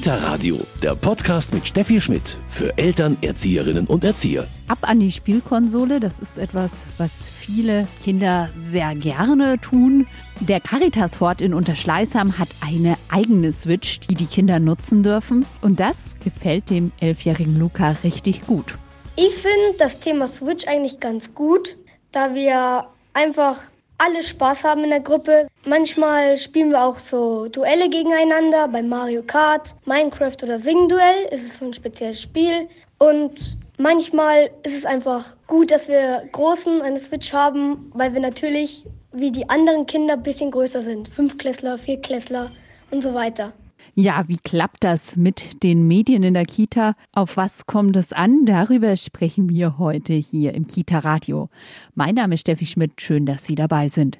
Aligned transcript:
Kita 0.00 0.14
Radio, 0.14 0.58
der 0.82 0.94
Podcast 0.94 1.52
mit 1.52 1.68
Steffi 1.68 2.00
Schmidt 2.00 2.38
für 2.48 2.78
Eltern, 2.78 3.18
Erzieherinnen 3.20 3.86
und 3.86 4.02
Erzieher. 4.02 4.46
Ab 4.66 4.78
an 4.80 4.98
die 4.98 5.12
Spielkonsole, 5.12 6.00
das 6.00 6.20
ist 6.20 6.38
etwas, 6.38 6.70
was 6.96 7.10
viele 7.38 7.86
Kinder 8.02 8.48
sehr 8.66 8.94
gerne 8.94 9.60
tun. 9.60 10.06
Der 10.40 10.58
Caritas-Hort 10.58 11.42
in 11.42 11.52
Unterschleißheim 11.52 12.38
hat 12.38 12.48
eine 12.62 12.96
eigene 13.10 13.52
Switch, 13.52 14.00
die 14.00 14.14
die 14.14 14.24
Kinder 14.24 14.58
nutzen 14.58 15.02
dürfen. 15.02 15.44
Und 15.60 15.80
das 15.80 16.16
gefällt 16.24 16.70
dem 16.70 16.92
elfjährigen 17.00 17.58
Luca 17.58 17.94
richtig 18.02 18.46
gut. 18.46 18.78
Ich 19.16 19.34
finde 19.34 19.76
das 19.78 20.00
Thema 20.00 20.28
Switch 20.28 20.66
eigentlich 20.66 21.00
ganz 21.00 21.34
gut, 21.34 21.76
da 22.10 22.34
wir 22.34 22.86
einfach 23.12 23.58
alle 24.00 24.22
Spaß 24.22 24.64
haben 24.64 24.84
in 24.84 24.90
der 24.90 25.00
Gruppe. 25.00 25.46
Manchmal 25.66 26.38
spielen 26.38 26.70
wir 26.70 26.82
auch 26.82 26.98
so 26.98 27.48
Duelle 27.48 27.90
gegeneinander 27.90 28.66
bei 28.66 28.82
Mario 28.82 29.22
Kart, 29.22 29.74
Minecraft 29.84 30.36
oder 30.42 30.58
Sing-Duell. 30.58 31.26
Ist 31.30 31.46
es 31.46 31.58
so 31.58 31.66
ein 31.66 31.74
spezielles 31.74 32.22
Spiel. 32.22 32.66
Und 32.98 33.58
manchmal 33.76 34.50
ist 34.62 34.74
es 34.74 34.86
einfach 34.86 35.36
gut, 35.46 35.70
dass 35.70 35.86
wir 35.86 36.28
Großen 36.32 36.80
eine 36.80 36.98
Switch 36.98 37.32
haben, 37.32 37.92
weil 37.94 38.14
wir 38.14 38.20
natürlich 38.20 38.86
wie 39.12 39.30
die 39.30 39.48
anderen 39.50 39.84
Kinder 39.86 40.14
ein 40.14 40.22
bisschen 40.22 40.50
größer 40.50 40.82
sind. 40.82 41.08
Fünfklässler, 41.08 41.76
Vierklässler 41.76 42.50
und 42.90 43.02
so 43.02 43.12
weiter. 43.12 43.52
Ja, 43.94 44.22
wie 44.28 44.38
klappt 44.38 44.84
das 44.84 45.16
mit 45.16 45.62
den 45.62 45.86
Medien 45.86 46.22
in 46.22 46.34
der 46.34 46.44
Kita? 46.44 46.94
Auf 47.14 47.36
was 47.36 47.66
kommt 47.66 47.96
es 47.96 48.12
an? 48.12 48.44
Darüber 48.44 48.96
sprechen 48.96 49.48
wir 49.48 49.78
heute 49.78 50.14
hier 50.14 50.54
im 50.54 50.66
Kita 50.66 51.00
Radio. 51.00 51.48
Mein 51.94 52.14
Name 52.14 52.34
ist 52.34 52.42
Steffi 52.42 52.66
Schmidt. 52.66 53.00
Schön, 53.00 53.26
dass 53.26 53.44
Sie 53.44 53.54
dabei 53.54 53.88
sind. 53.88 54.18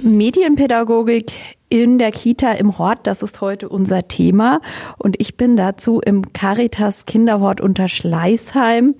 Medienpädagogik 0.00 1.32
in 1.68 1.98
der 1.98 2.12
Kita 2.12 2.52
im 2.52 2.78
Hort, 2.78 3.06
das 3.06 3.22
ist 3.22 3.40
heute 3.40 3.68
unser 3.68 4.08
Thema. 4.08 4.60
Und 4.96 5.20
ich 5.20 5.36
bin 5.36 5.56
dazu 5.56 6.00
im 6.00 6.32
Caritas 6.32 7.04
Kinderhort 7.04 7.60
unter 7.60 7.88
Schleißheim. 7.88 8.94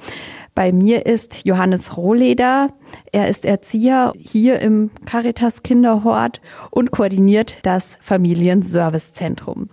Bei 0.59 0.73
mir 0.73 1.07
ist 1.07 1.45
Johannes 1.45 1.97
Rohleder. 1.97 2.71
Er 3.13 3.29
ist 3.29 3.45
Erzieher 3.45 4.13
hier 4.19 4.59
im 4.59 4.91
Caritas 5.07 5.63
Kinderhort 5.63 6.41
und 6.73 6.91
koordiniert 6.91 7.59
das 7.63 7.97
Familienservicezentrum. 8.01 9.69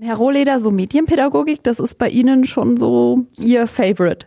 Herr 0.00 0.16
Rohleder, 0.16 0.60
so 0.60 0.72
Medienpädagogik, 0.72 1.62
das 1.62 1.78
ist 1.78 1.96
bei 1.96 2.08
Ihnen 2.08 2.44
schon 2.44 2.76
so 2.76 3.26
Ihr 3.38 3.68
Favorite. 3.68 4.26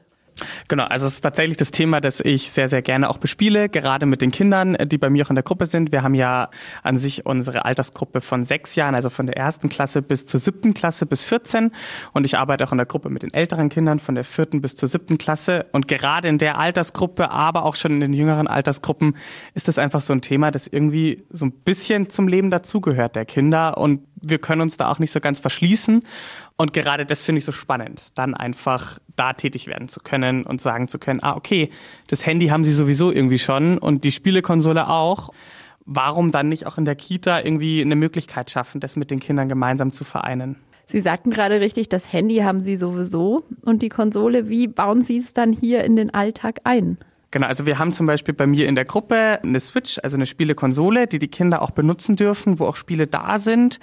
Genau, 0.68 0.84
also 0.86 1.08
es 1.08 1.16
ist 1.16 1.22
tatsächlich 1.22 1.58
das 1.58 1.72
Thema, 1.72 2.02
das 2.02 2.20
ich 2.20 2.52
sehr, 2.52 2.68
sehr 2.68 2.82
gerne 2.82 3.10
auch 3.10 3.18
bespiele, 3.18 3.70
gerade 3.70 4.06
mit 4.06 4.22
den 4.22 4.32
Kindern, 4.32 4.78
die 4.86 4.98
bei 4.98 5.10
mir 5.10 5.26
auch 5.26 5.30
in 5.30 5.36
der 5.36 5.44
Gruppe 5.44 5.66
sind. 5.66 5.92
Wir 5.92 6.04
haben 6.04 6.16
ja 6.16 6.50
an 6.84 6.98
sich 6.98 7.26
unsere 7.26 7.66
Altersgruppe 7.66 8.22
von 8.22 8.46
sechs 8.46 8.76
Jahren, 8.76 8.96
also 8.96 9.10
von 9.10 9.28
der 9.28 9.38
ersten 9.38 9.70
Klasse 9.70 10.02
bis 10.02 10.26
zur 10.26 10.40
siebten 10.40 10.74
Klasse 10.74 11.06
bis 11.06 11.24
14. 11.24 11.72
Und 12.14 12.26
ich 12.26 12.38
arbeite 12.38 12.64
auch 12.66 12.72
in 12.72 12.78
der 12.78 12.86
Gruppe 12.86 13.10
mit 13.10 13.24
den 13.24 13.34
älteren 13.34 13.70
Kindern 13.70 14.00
von 14.00 14.16
der 14.16 14.24
vierten 14.24 14.62
bis 14.62 14.76
zur 14.76 14.90
siebten 14.90 15.18
Klasse. 15.18 15.66
Und 15.72 15.88
gerade 15.88 16.28
in 16.28 16.38
der 16.38 16.58
Altersgruppe, 16.58 17.32
aber 17.32 17.66
auch 17.66 17.76
schon 17.76 17.94
in 17.94 18.00
den 18.00 18.14
jüngeren 18.14 18.48
Altersgruppen, 18.48 19.16
ist 19.54 19.68
das 19.68 19.78
einfach 19.78 20.02
so 20.02 20.14
ein 20.14 20.22
Thema, 20.22 20.52
das 20.52 20.68
irgendwie 20.68 21.24
so 21.30 21.46
ein 21.46 21.52
bisschen 21.52 22.10
zum 22.10 22.28
Leben 22.28 22.50
dazugehört 22.50 23.16
der 23.16 23.26
Kinder. 23.26 23.78
Und 23.78 24.02
wir 24.22 24.40
können 24.40 24.62
uns 24.62 24.78
da 24.78 24.90
auch 24.90 25.00
nicht 25.00 25.12
so 25.12 25.20
ganz 25.20 25.40
verschließen. 25.40 26.04
Und 26.58 26.74
gerade 26.74 27.06
das 27.06 27.22
finde 27.22 27.40
ich 27.40 27.46
so 27.46 27.52
spannend, 27.52 28.12
dann 28.16 28.34
einfach 28.34 29.00
da 29.16 29.34
tätig 29.34 29.68
werden 29.68 29.90
zu 29.90 30.00
können 30.00 30.44
und 30.44 30.62
sagen 30.62 30.88
zu 30.88 31.00
können, 31.00 31.22
ah, 31.24 31.36
okay, 31.36 31.70
das 32.08 32.26
Handy 32.26 32.48
haben 32.48 32.64
sie 32.64 32.74
sowieso 32.74 33.12
irgendwie 33.12 33.40
schon 33.40 33.78
und 33.78 34.04
die 34.04 34.12
Spielekonsole 34.12 34.88
auch. 34.88 35.30
Warum 35.86 36.32
dann 36.32 36.50
nicht 36.50 36.68
auch 36.68 36.78
in 36.78 36.86
der 36.86 36.96
Kita 36.96 37.40
irgendwie 37.40 37.82
eine 37.82 37.96
Möglichkeit 37.96 38.52
schaffen, 38.52 38.80
das 38.80 38.96
mit 38.96 39.10
den 39.10 39.20
Kindern 39.20 39.50
gemeinsam 39.50 39.92
zu 39.92 40.04
vereinen? 40.04 40.58
Sie 40.86 41.02
sagten 41.02 41.32
gerade 41.32 41.62
richtig, 41.62 41.90
das 41.90 42.12
Handy 42.12 42.38
haben 42.38 42.60
Sie 42.60 42.76
sowieso 42.76 43.44
und 43.62 43.82
die 43.82 43.90
Konsole. 43.90 44.50
Wie 44.50 44.68
bauen 44.68 45.02
Sie 45.02 45.18
es 45.18 45.34
dann 45.34 45.54
hier 45.54 45.84
in 45.84 45.96
den 45.96 46.14
Alltag 46.14 46.62
ein? 46.64 46.98
Genau, 47.32 47.46
also 47.46 47.68
wir 47.68 47.78
haben 47.78 47.94
zum 47.94 48.08
Beispiel 48.08 48.34
bei 48.34 48.48
mir 48.48 48.68
in 48.68 48.74
der 48.74 48.86
Gruppe 48.86 49.40
eine 49.44 49.60
Switch, 49.60 50.00
also 50.02 50.18
eine 50.18 50.26
Spielekonsole, 50.26 51.06
die 51.06 51.20
die 51.20 51.28
Kinder 51.28 51.62
auch 51.62 51.70
benutzen 51.70 52.16
dürfen, 52.16 52.58
wo 52.58 52.66
auch 52.66 52.76
Spiele 52.76 53.06
da 53.06 53.38
sind. 53.38 53.80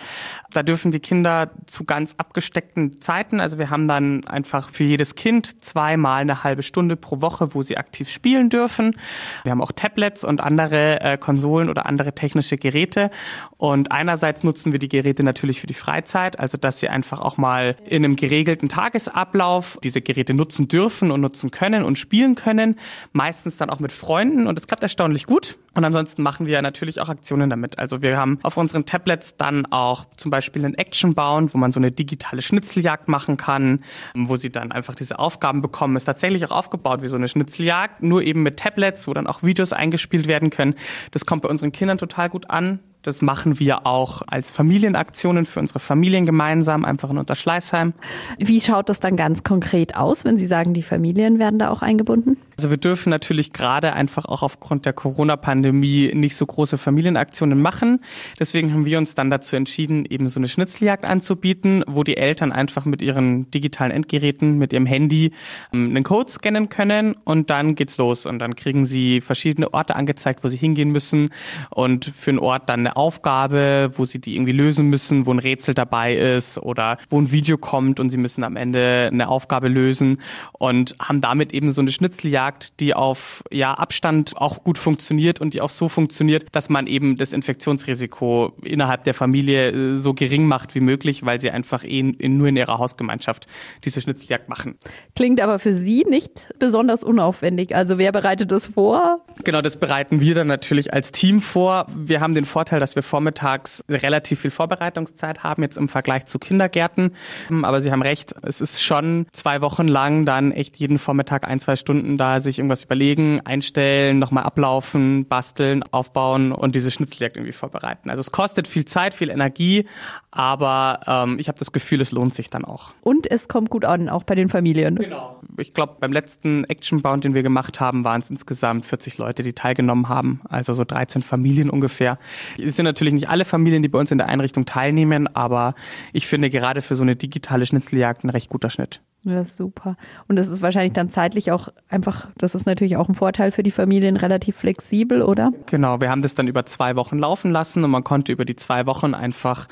Da 0.53 0.65
dürfen 0.65 0.91
die 0.91 0.99
Kinder 0.99 1.53
zu 1.67 1.85
ganz 1.85 2.15
abgesteckten 2.19 3.01
Zeiten, 3.01 3.39
also 3.39 3.59
wir 3.59 3.71
haben 3.71 3.87
dann 3.87 4.25
einfach 4.27 4.69
für 4.69 4.83
jedes 4.83 5.15
Kind 5.15 5.65
zweimal 5.65 6.23
eine 6.23 6.43
halbe 6.43 6.65
Stunde 6.65 6.97
pro 6.97 7.21
Woche, 7.21 7.55
wo 7.55 7.63
sie 7.63 7.77
aktiv 7.77 8.09
spielen 8.09 8.51
dürfen. 8.51 8.97
Wir 9.45 9.53
haben 9.53 9.61
auch 9.61 9.71
Tablets 9.71 10.25
und 10.25 10.41
andere 10.41 11.01
äh, 11.01 11.17
Konsolen 11.17 11.71
oder 11.71 11.87
andere 11.87 12.15
technische 12.17 12.57
Geräte. 12.57 13.13
Und 13.59 13.93
einerseits 13.93 14.43
nutzen 14.43 14.73
wir 14.73 14.81
die 14.81 14.89
Geräte 14.89 15.23
natürlich 15.23 15.61
für 15.61 15.69
die 15.69 15.75
Freizeit, 15.75 16.41
also 16.41 16.59
dass 16.59 16.81
sie 16.81 16.89
einfach 16.89 17.21
auch 17.21 17.37
mal 17.37 17.77
in 17.85 18.05
einem 18.05 18.17
geregelten 18.17 18.69
Tagesablauf 18.69 19.79
diese 19.85 20.03
Geräte 20.03 20.35
nutzen 20.35 20.67
dürfen 20.67 21.13
und 21.13 21.21
nutzen 21.21 21.53
können 21.53 21.85
und 21.85 21.97
spielen 21.97 22.35
können. 22.35 22.77
Meist 23.13 23.36
meistens 23.37 23.59
dann 23.59 23.69
auch 23.69 23.81
mit 23.81 23.93
Freunden 23.93 24.47
und 24.47 24.59
es 24.59 24.67
klappt 24.67 24.83
erstaunlich 24.83 25.27
gut. 25.27 25.59
Und 25.75 25.85
ansonsten 25.85 26.23
machen 26.23 26.47
wir 26.47 26.63
natürlich 26.63 27.01
auch 27.01 27.11
Aktionen 27.11 27.51
damit. 27.51 27.79
Also 27.79 28.01
wir 28.01 28.17
haben 28.17 28.39
auf 28.43 28.57
unseren 28.57 28.87
Tablets 28.87 29.37
dann 29.37 29.67
auch 29.67 30.07
zum 30.17 30.31
Beispiel 30.31 30.65
einen 30.65 30.73
Action 30.75 31.15
bauen, 31.15 31.51
wo 31.53 31.59
man 31.59 31.71
so 31.71 31.79
eine 31.79 31.93
digitale 31.93 32.41
Schnitzeljagd 32.41 33.09
machen 33.09 33.37
kann, 33.37 33.85
wo 34.15 34.39
sie 34.39 34.49
dann 34.49 34.73
einfach 34.73 34.95
diese 34.95 35.19
Aufgaben 35.19 35.61
bekommen. 35.61 35.97
Ist 35.97 36.05
tatsächlich 36.05 36.47
auch 36.47 36.51
aufgebaut 36.51 37.03
wie 37.03 37.09
so 37.09 37.17
eine 37.17 37.29
Schnitzeljagd, 37.29 38.03
nur 38.03 38.23
eben 38.23 38.43
mit 38.43 38.57
Tablets, 38.57 39.07
wo 39.07 39.13
dann 39.13 39.27
auch 39.27 39.43
Videos 39.43 39.75
eingespielt 39.75 40.29
werden 40.29 40.49
können. 40.49 40.75
Das 41.11 41.27
kommt 41.27 41.43
bei 41.43 41.51
unseren 41.51 41.73
Kindern 41.73 41.99
total 41.99 42.31
gut 42.31 42.49
an. 42.49 42.81
Das 43.03 43.21
machen 43.21 43.61
wir 43.61 43.87
auch 43.87 44.23
als 44.27 44.51
Familienaktionen 44.51 45.45
für 45.45 45.61
unsere 45.61 45.79
Familien 45.79 46.25
gemeinsam, 46.25 46.87
einfach 46.87 47.11
in 47.11 47.19
Unterschleißheim. 47.19 47.93
Wie 48.39 48.61
schaut 48.63 48.89
das 48.89 48.99
dann 48.99 49.17
ganz 49.17 49.45
konkret 49.45 49.95
aus, 49.95 50.25
wenn 50.25 50.39
Sie 50.39 50.47
sagen, 50.47 50.73
die 50.73 50.83
Familien 50.83 51.39
werden 51.39 51.59
da 51.59 51.69
auch 51.69 51.83
eingebunden? 51.83 52.39
Also 52.59 52.71
wir 52.71 52.79
dürfen 52.79 53.11
natürlich 53.11 53.53
gerade 53.53 53.93
einfach 53.93 54.25
auch 54.25 54.43
aufgrund 54.43 54.87
der 54.87 54.95
Corona-Pandemie 54.95 56.13
nicht 56.15 56.37
so 56.37 56.47
große 56.47 56.79
Familienaktionen 56.79 57.61
machen. 57.61 58.01
Deswegen 58.39 58.73
haben 58.73 58.87
wir 58.87 58.97
uns 58.97 59.15
dann 59.15 59.29
dazu 59.29 59.57
entschieden, 59.57 60.07
eben 60.09 60.27
so 60.29 60.41
eine 60.41 60.49
Schnitzeljagd 60.49 61.05
anzubieten, 61.05 61.85
wo 61.87 62.03
die 62.03 62.17
Eltern 62.17 62.53
einfach 62.53 62.87
mit 62.87 63.03
ihren 63.03 63.51
digitalen 63.51 63.93
Endgeräten, 63.93 64.57
mit 64.57 64.73
ihrem 64.73 64.87
Handy 64.87 65.33
ähm, 65.75 65.91
einen 65.91 66.03
Code 66.03 66.31
scannen 66.31 66.71
können 66.71 67.15
und 67.25 67.51
dann 67.51 67.75
geht's 67.75 67.99
los. 67.99 68.25
Und 68.25 68.39
dann 68.39 68.57
kriegen 68.57 68.87
sie 68.87 69.21
verschiedene 69.21 69.75
Orte 69.75 69.95
angezeigt, 69.95 70.43
wo 70.43 70.49
sie 70.49 70.57
hingehen 70.57 70.91
müssen 70.91 71.29
und 71.69 72.07
für 72.07 72.31
einen 72.31 72.39
Ort 72.39 72.71
dann 72.71 72.81
eine 72.81 72.97
Aufgabe, 72.97 73.91
wo 73.97 74.07
sie 74.07 74.19
die 74.19 74.35
irgendwie 74.35 74.53
lösen 74.53 74.89
müssen, 74.89 75.27
wo 75.27 75.33
ein 75.33 75.41
Rätsel 75.41 75.75
dabei 75.75 76.15
ist 76.15 76.59
oder 76.59 76.97
wo 77.11 77.21
ein 77.21 77.31
Video 77.33 77.59
kommt 77.59 78.01
und 78.01 78.09
sie 78.09 78.17
müssen 78.17 78.45
am 78.45 78.57
Ende 78.57 79.11
eine 79.13 79.29
Aufgabe 79.29 79.69
lösen 79.69 80.23
und 80.53 80.97
haben 81.03 81.21
damit 81.21 81.53
eben 81.53 81.71
so 81.71 81.83
eine 81.83 81.93
Schnitzeljagd 81.93 82.46
Jagd, 82.47 82.79
die 82.81 82.95
auf 82.95 83.43
ja, 83.51 83.75
Abstand 83.75 84.37
auch 84.37 84.63
gut 84.63 84.79
funktioniert 84.79 85.41
und 85.41 85.55
die 85.55 85.61
auch 85.61 85.71
so 85.71 85.89
funktioniert, 85.89 86.47
dass 86.53 86.69
man 86.69 86.87
eben 86.87 87.17
das 87.17 87.33
Infektionsrisiko 87.33 88.53
innerhalb 88.63 89.03
der 89.05 89.15
Familie 89.15 89.71
äh, 89.71 89.97
so 89.97 90.15
gering 90.15 90.47
macht 90.47 90.75
wie 90.75 90.81
möglich, 90.81 91.27
weil 91.27 91.41
sie 91.41 91.51
einfach 91.51 91.83
eh 91.83 91.99
in, 91.99 92.37
nur 92.37 92.49
in 92.49 92.57
ihrer 92.57 92.79
Hausgemeinschaft 92.79 93.49
diese 93.85 94.01
Schnitzeljagd 94.01 94.49
machen. 94.49 94.77
Klingt 95.17 95.41
aber 95.41 95.59
für 95.59 95.75
Sie 95.75 96.05
nicht 96.09 96.49
besonders 96.59 97.03
unaufwendig. 97.03 97.75
Also 97.75 97.99
wer 97.99 98.13
bereitet 98.13 98.53
das 98.53 98.69
vor? 98.69 99.25
Genau, 99.43 99.61
das 99.61 99.77
bereiten 99.77 100.21
wir 100.21 100.35
dann 100.35 100.47
natürlich 100.47 100.93
als 100.93 101.11
Team 101.11 101.41
vor. 101.41 101.87
Wir 101.97 102.21
haben 102.21 102.35
den 102.35 102.45
Vorteil, 102.45 102.79
dass 102.79 102.95
wir 102.95 103.03
vormittags 103.03 103.85
relativ 103.89 104.41
viel 104.41 104.51
Vorbereitungszeit 104.51 105.43
haben, 105.43 105.63
jetzt 105.63 105.77
im 105.77 105.89
Vergleich 105.89 106.27
zu 106.27 106.39
Kindergärten. 106.39 107.15
Aber 107.63 107.81
Sie 107.81 107.91
haben 107.91 108.03
recht, 108.03 108.35
es 108.43 108.61
ist 108.61 108.85
schon 108.85 109.27
zwei 109.33 109.61
Wochen 109.61 109.89
lang 109.89 110.25
dann 110.25 110.53
echt 110.53 110.77
jeden 110.77 110.99
Vormittag 110.99 111.47
ein, 111.47 111.59
zwei 111.61 111.77
Stunden 111.77 112.17
da 112.17 112.36
sich 112.41 112.59
irgendwas 112.59 112.85
überlegen, 112.85 113.41
einstellen, 113.45 114.19
nochmal 114.19 114.45
ablaufen, 114.45 115.27
basteln, 115.27 115.83
aufbauen 115.83 116.53
und 116.53 116.75
diese 116.75 116.91
Schnitzeljagd 116.91 117.37
irgendwie 117.37 117.53
vorbereiten. 117.53 118.11
Also 118.11 118.21
es 118.21 118.33
kostet 118.33 118.69
viel 118.69 118.85
Zeit, 118.85 119.15
viel 119.15 119.31
Energie, 119.31 119.87
aber 120.31 121.01
ähm, 121.07 121.39
ich 121.39 121.49
habe 121.49 121.59
das 121.59 121.73
Gefühl, 121.73 122.01
es 122.01 122.13
lohnt 122.13 122.35
sich 122.35 122.51
dann 122.51 122.65
auch. 122.65 122.93
Und 123.03 123.31
es 123.31 123.49
kommt 123.49 123.71
gut 123.71 123.85
an, 123.85 124.09
auch 124.09 124.25
bei 124.25 124.35
den 124.35 124.49
Familien. 124.49 124.97
Genau. 124.97 125.41
Ich 125.59 125.75
glaube, 125.75 125.97
beim 126.01 126.13
letzten 126.13 126.65
Action-Bound, 126.65 127.25
den 127.25 127.35
wir 127.35 127.43
gemacht 127.43 127.81
haben, 127.81 128.05
waren 128.05 128.21
es 128.21 128.31
insgesamt 128.31 128.85
40 128.85 129.19
Leute, 129.19 129.43
die 129.43 129.53
teilgenommen 129.53 130.09
haben, 130.09 130.41
also 130.49 130.73
so 130.73 130.85
13 130.85 131.23
Familien 131.23 131.71
ungefähr. 131.71 132.19
Es 132.63 132.77
sind 132.77 132.85
natürlich 132.85 133.15
nicht 133.15 133.29
alle 133.29 133.45
Familien, 133.45 133.83
die 133.83 133.89
bei 133.89 133.99
uns 133.99 134.11
in 134.11 134.19
der 134.19 134.29
Einrichtung 134.29 134.67
teilnehmen, 134.67 135.29
aber 135.35 135.75
ich 136.13 136.27
finde 136.27 136.51
gerade 136.51 136.83
für 136.83 136.95
so 136.95 137.03
eine 137.03 137.17
digitale 137.17 137.67
Schnitzeljagd 137.67 138.25
ein 138.25 138.31
recht 138.31 138.51
guter 138.51 138.71
Schnitt. 138.71 139.01
Ja, 139.27 139.45
super. 139.45 139.97
Und 140.29 140.37
das 140.37 140.47
ist 140.47 140.63
wahrscheinlich 140.63 140.93
dann 140.93 141.11
zeitlich 141.11 141.51
auch 141.51 141.69
einfach, 141.91 142.29
das 142.39 142.55
ist 142.55 142.65
natürlich 142.65 142.97
auch 142.97 143.09
ein 143.09 143.17
Vorteil 143.17 143.51
für 143.51 143.65
die 143.65 143.73
Familien, 143.73 144.17
relativ 144.17 144.55
flexibel, 144.55 145.21
oder? 145.21 145.53
Genau, 145.67 146.01
wir 146.01 146.11
haben 146.11 146.23
das 146.23 146.37
dann 146.37 146.47
über 146.47 146.65
zwei 146.65 146.95
Wochen 146.95 147.19
laufen 147.19 147.51
lassen 147.51 147.83
und 147.83 147.91
man 147.91 148.05
konnte 148.05 148.31
über 148.31 148.45
die 148.45 148.55
zwei 148.55 148.87
Wochen 148.87 149.15
einfach 149.15 149.67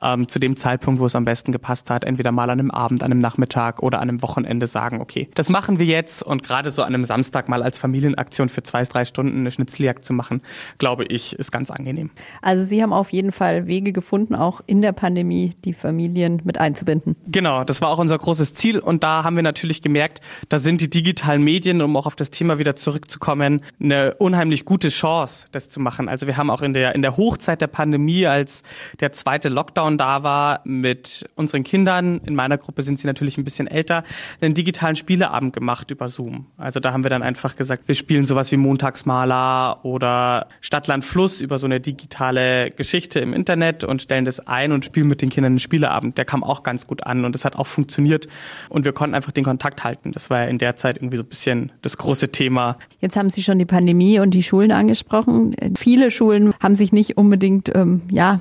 ähm, 0.00 0.28
zu 0.28 0.38
dem 0.38 0.56
Zeitpunkt, 0.56 1.00
wo 1.00 1.06
es 1.06 1.16
am 1.16 1.24
besten 1.24 1.50
gepasst 1.50 1.90
hat, 1.90 2.04
entweder 2.04 2.30
mal 2.30 2.50
an 2.50 2.60
einem 2.60 2.70
Abend, 2.70 3.02
an 3.02 3.10
einem 3.10 3.20
Nachmittag 3.20 3.82
oder 3.82 3.98
an 3.98 4.08
einem 4.08 4.22
Wochenende 4.22 4.68
sagen, 4.68 5.00
okay, 5.00 5.28
das 5.34 5.48
machen 5.48 5.80
wir 5.80 5.86
jetzt 5.86 6.22
und 6.22 6.44
gerade 6.44 6.70
so 6.70 6.82
an 6.82 6.94
einem 6.94 7.02
Samstag 7.02 7.48
mal 7.48 7.64
als 7.64 7.80
Familienaktion 7.80 8.48
für 8.48 8.62
zwei, 8.62 8.84
drei 8.84 9.04
Stunden 9.04 9.40
eine 9.40 9.50
Schnitzeljagd 9.50 10.04
zu 10.04 10.12
machen, 10.12 10.40
glaube 10.78 11.04
ich, 11.04 11.36
ist 11.36 11.50
ganz 11.50 11.72
angenehm. 11.72 12.10
Also 12.42 12.62
Sie 12.62 12.80
haben 12.80 12.92
auf 12.92 13.10
jeden 13.10 13.32
Fall 13.32 13.66
Wege 13.66 13.90
gefunden, 13.90 14.36
auch 14.36 14.60
in 14.66 14.82
der 14.82 14.92
Pandemie 14.92 15.54
die 15.64 15.72
Familien 15.72 16.42
mit 16.44 16.58
einzubinden. 16.58 17.16
Genau, 17.26 17.64
das 17.64 17.82
war 17.82 17.88
auch 17.88 17.98
unser 17.98 18.16
großes 18.16 18.54
Ziel 18.54 18.78
und 18.78 18.99
da 19.02 19.24
haben 19.24 19.36
wir 19.36 19.42
natürlich 19.42 19.82
gemerkt, 19.82 20.20
da 20.48 20.58
sind 20.58 20.80
die 20.80 20.90
digitalen 20.90 21.42
Medien, 21.42 21.82
um 21.82 21.96
auch 21.96 22.06
auf 22.06 22.16
das 22.16 22.30
Thema 22.30 22.58
wieder 22.58 22.76
zurückzukommen, 22.76 23.62
eine 23.80 24.14
unheimlich 24.14 24.64
gute 24.64 24.88
Chance, 24.88 25.46
das 25.52 25.68
zu 25.68 25.80
machen. 25.80 26.08
Also 26.08 26.26
wir 26.26 26.36
haben 26.36 26.50
auch 26.50 26.62
in 26.62 26.74
der, 26.74 26.94
in 26.94 27.02
der 27.02 27.16
Hochzeit 27.16 27.60
der 27.60 27.66
Pandemie, 27.66 28.26
als 28.26 28.62
der 29.00 29.12
zweite 29.12 29.48
Lockdown 29.48 29.98
da 29.98 30.22
war, 30.22 30.60
mit 30.64 31.28
unseren 31.34 31.64
Kindern, 31.64 32.20
in 32.24 32.34
meiner 32.34 32.58
Gruppe 32.58 32.82
sind 32.82 32.98
sie 32.98 33.06
natürlich 33.06 33.38
ein 33.38 33.44
bisschen 33.44 33.66
älter, 33.66 34.04
einen 34.40 34.54
digitalen 34.54 34.96
Spieleabend 34.96 35.52
gemacht 35.52 35.90
über 35.90 36.08
Zoom. 36.08 36.46
Also 36.56 36.80
da 36.80 36.92
haben 36.92 37.04
wir 37.04 37.10
dann 37.10 37.22
einfach 37.22 37.56
gesagt, 37.56 37.88
wir 37.88 37.94
spielen 37.94 38.24
sowas 38.24 38.52
wie 38.52 38.56
Montagsmaler 38.56 39.84
oder 39.84 40.48
Stadtland 40.60 41.04
Fluss 41.04 41.40
über 41.40 41.58
so 41.58 41.66
eine 41.66 41.80
digitale 41.80 42.70
Geschichte 42.70 43.20
im 43.20 43.32
Internet 43.32 43.84
und 43.84 44.02
stellen 44.02 44.24
das 44.24 44.46
ein 44.46 44.72
und 44.72 44.84
spielen 44.84 45.08
mit 45.08 45.22
den 45.22 45.30
Kindern 45.30 45.52
einen 45.52 45.58
Spieleabend. 45.58 46.18
Der 46.18 46.24
kam 46.24 46.44
auch 46.44 46.62
ganz 46.62 46.86
gut 46.86 47.04
an 47.06 47.24
und 47.24 47.34
das 47.34 47.44
hat 47.44 47.56
auch 47.56 47.66
funktioniert. 47.66 48.28
Und 48.68 48.79
wir 48.84 48.92
konnten 48.92 49.14
einfach 49.14 49.32
den 49.32 49.44
Kontakt 49.44 49.84
halten. 49.84 50.12
Das 50.12 50.30
war 50.30 50.42
ja 50.42 50.44
in 50.46 50.58
der 50.58 50.76
Zeit 50.76 50.98
irgendwie 50.98 51.16
so 51.16 51.22
ein 51.22 51.28
bisschen 51.28 51.72
das 51.82 51.96
große 51.96 52.30
Thema. 52.30 52.76
Jetzt 53.00 53.16
haben 53.16 53.30
Sie 53.30 53.42
schon 53.42 53.58
die 53.58 53.64
Pandemie 53.64 54.18
und 54.18 54.32
die 54.32 54.42
Schulen 54.42 54.72
angesprochen. 54.72 55.54
Viele 55.76 56.10
Schulen 56.10 56.54
haben 56.62 56.74
sich 56.74 56.92
nicht 56.92 57.16
unbedingt, 57.16 57.70
ähm, 57.74 58.02
ja, 58.10 58.40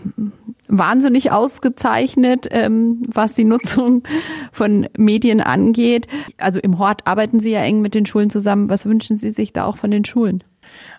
wahnsinnig 0.67 1.31
ausgezeichnet, 1.31 2.47
ähm, 2.51 3.01
was 3.07 3.33
die 3.33 3.43
Nutzung 3.45 4.03
von 4.51 4.87
Medien 4.97 5.41
angeht. 5.41 6.07
Also 6.37 6.59
im 6.59 6.79
Hort 6.79 7.07
arbeiten 7.07 7.39
Sie 7.39 7.51
ja 7.51 7.61
eng 7.61 7.81
mit 7.81 7.95
den 7.95 8.05
Schulen 8.05 8.29
zusammen. 8.29 8.69
Was 8.69 8.85
wünschen 8.85 9.17
Sie 9.17 9.31
sich 9.31 9.53
da 9.53 9.65
auch 9.65 9.77
von 9.77 9.91
den 9.91 10.05
Schulen? 10.05 10.43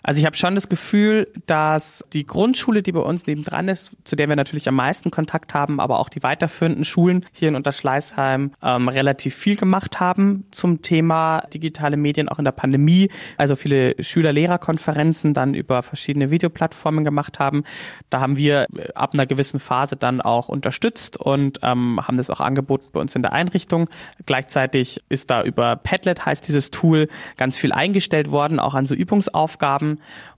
Also 0.03 0.19
ich 0.19 0.25
habe 0.25 0.35
schon 0.35 0.55
das 0.55 0.69
Gefühl, 0.69 1.27
dass 1.45 2.05
die 2.13 2.25
Grundschule, 2.25 2.81
die 2.81 2.91
bei 2.91 3.01
uns 3.01 3.27
nebendran 3.27 3.67
ist, 3.67 3.91
zu 4.03 4.15
der 4.15 4.29
wir 4.29 4.35
natürlich 4.35 4.67
am 4.67 4.75
meisten 4.75 5.11
Kontakt 5.11 5.53
haben, 5.53 5.79
aber 5.79 5.99
auch 5.99 6.09
die 6.09 6.23
weiterführenden 6.23 6.85
Schulen 6.85 7.25
hier 7.31 7.49
in 7.49 7.55
Unterschleißheim 7.55 8.51
ähm, 8.63 8.87
relativ 8.87 9.35
viel 9.35 9.55
gemacht 9.55 9.99
haben 9.99 10.45
zum 10.51 10.81
Thema 10.81 11.41
digitale 11.53 11.97
Medien 11.97 12.29
auch 12.29 12.39
in 12.39 12.45
der 12.45 12.51
Pandemie. 12.51 13.09
Also 13.37 13.55
viele 13.55 13.95
Schüler-Lehrer-Konferenzen 14.01 15.33
dann 15.33 15.53
über 15.53 15.83
verschiedene 15.83 16.31
Videoplattformen 16.31 17.03
gemacht 17.03 17.39
haben. 17.39 17.63
Da 18.09 18.19
haben 18.19 18.37
wir 18.37 18.67
äh, 18.75 18.93
ab 18.93 19.13
einer 19.13 19.25
gewissen 19.25 19.59
Phase 19.59 19.95
dann 19.95 20.21
auch 20.21 20.49
unterstützt 20.49 21.17
und 21.17 21.59
ähm, 21.63 21.99
haben 22.05 22.17
das 22.17 22.29
auch 22.29 22.39
angeboten 22.39 22.87
bei 22.91 22.99
uns 22.99 23.15
in 23.15 23.21
der 23.21 23.33
Einrichtung. 23.33 23.89
Gleichzeitig 24.25 25.01
ist 25.09 25.29
da 25.29 25.43
über 25.43 25.75
Padlet 25.75 26.25
heißt 26.25 26.47
dieses 26.47 26.71
Tool 26.71 27.07
ganz 27.37 27.57
viel 27.57 27.71
eingestellt 27.71 28.31
worden, 28.31 28.59
auch 28.59 28.75
an 28.75 28.85
so 28.85 28.95
Übungsaufgaben 28.95 29.70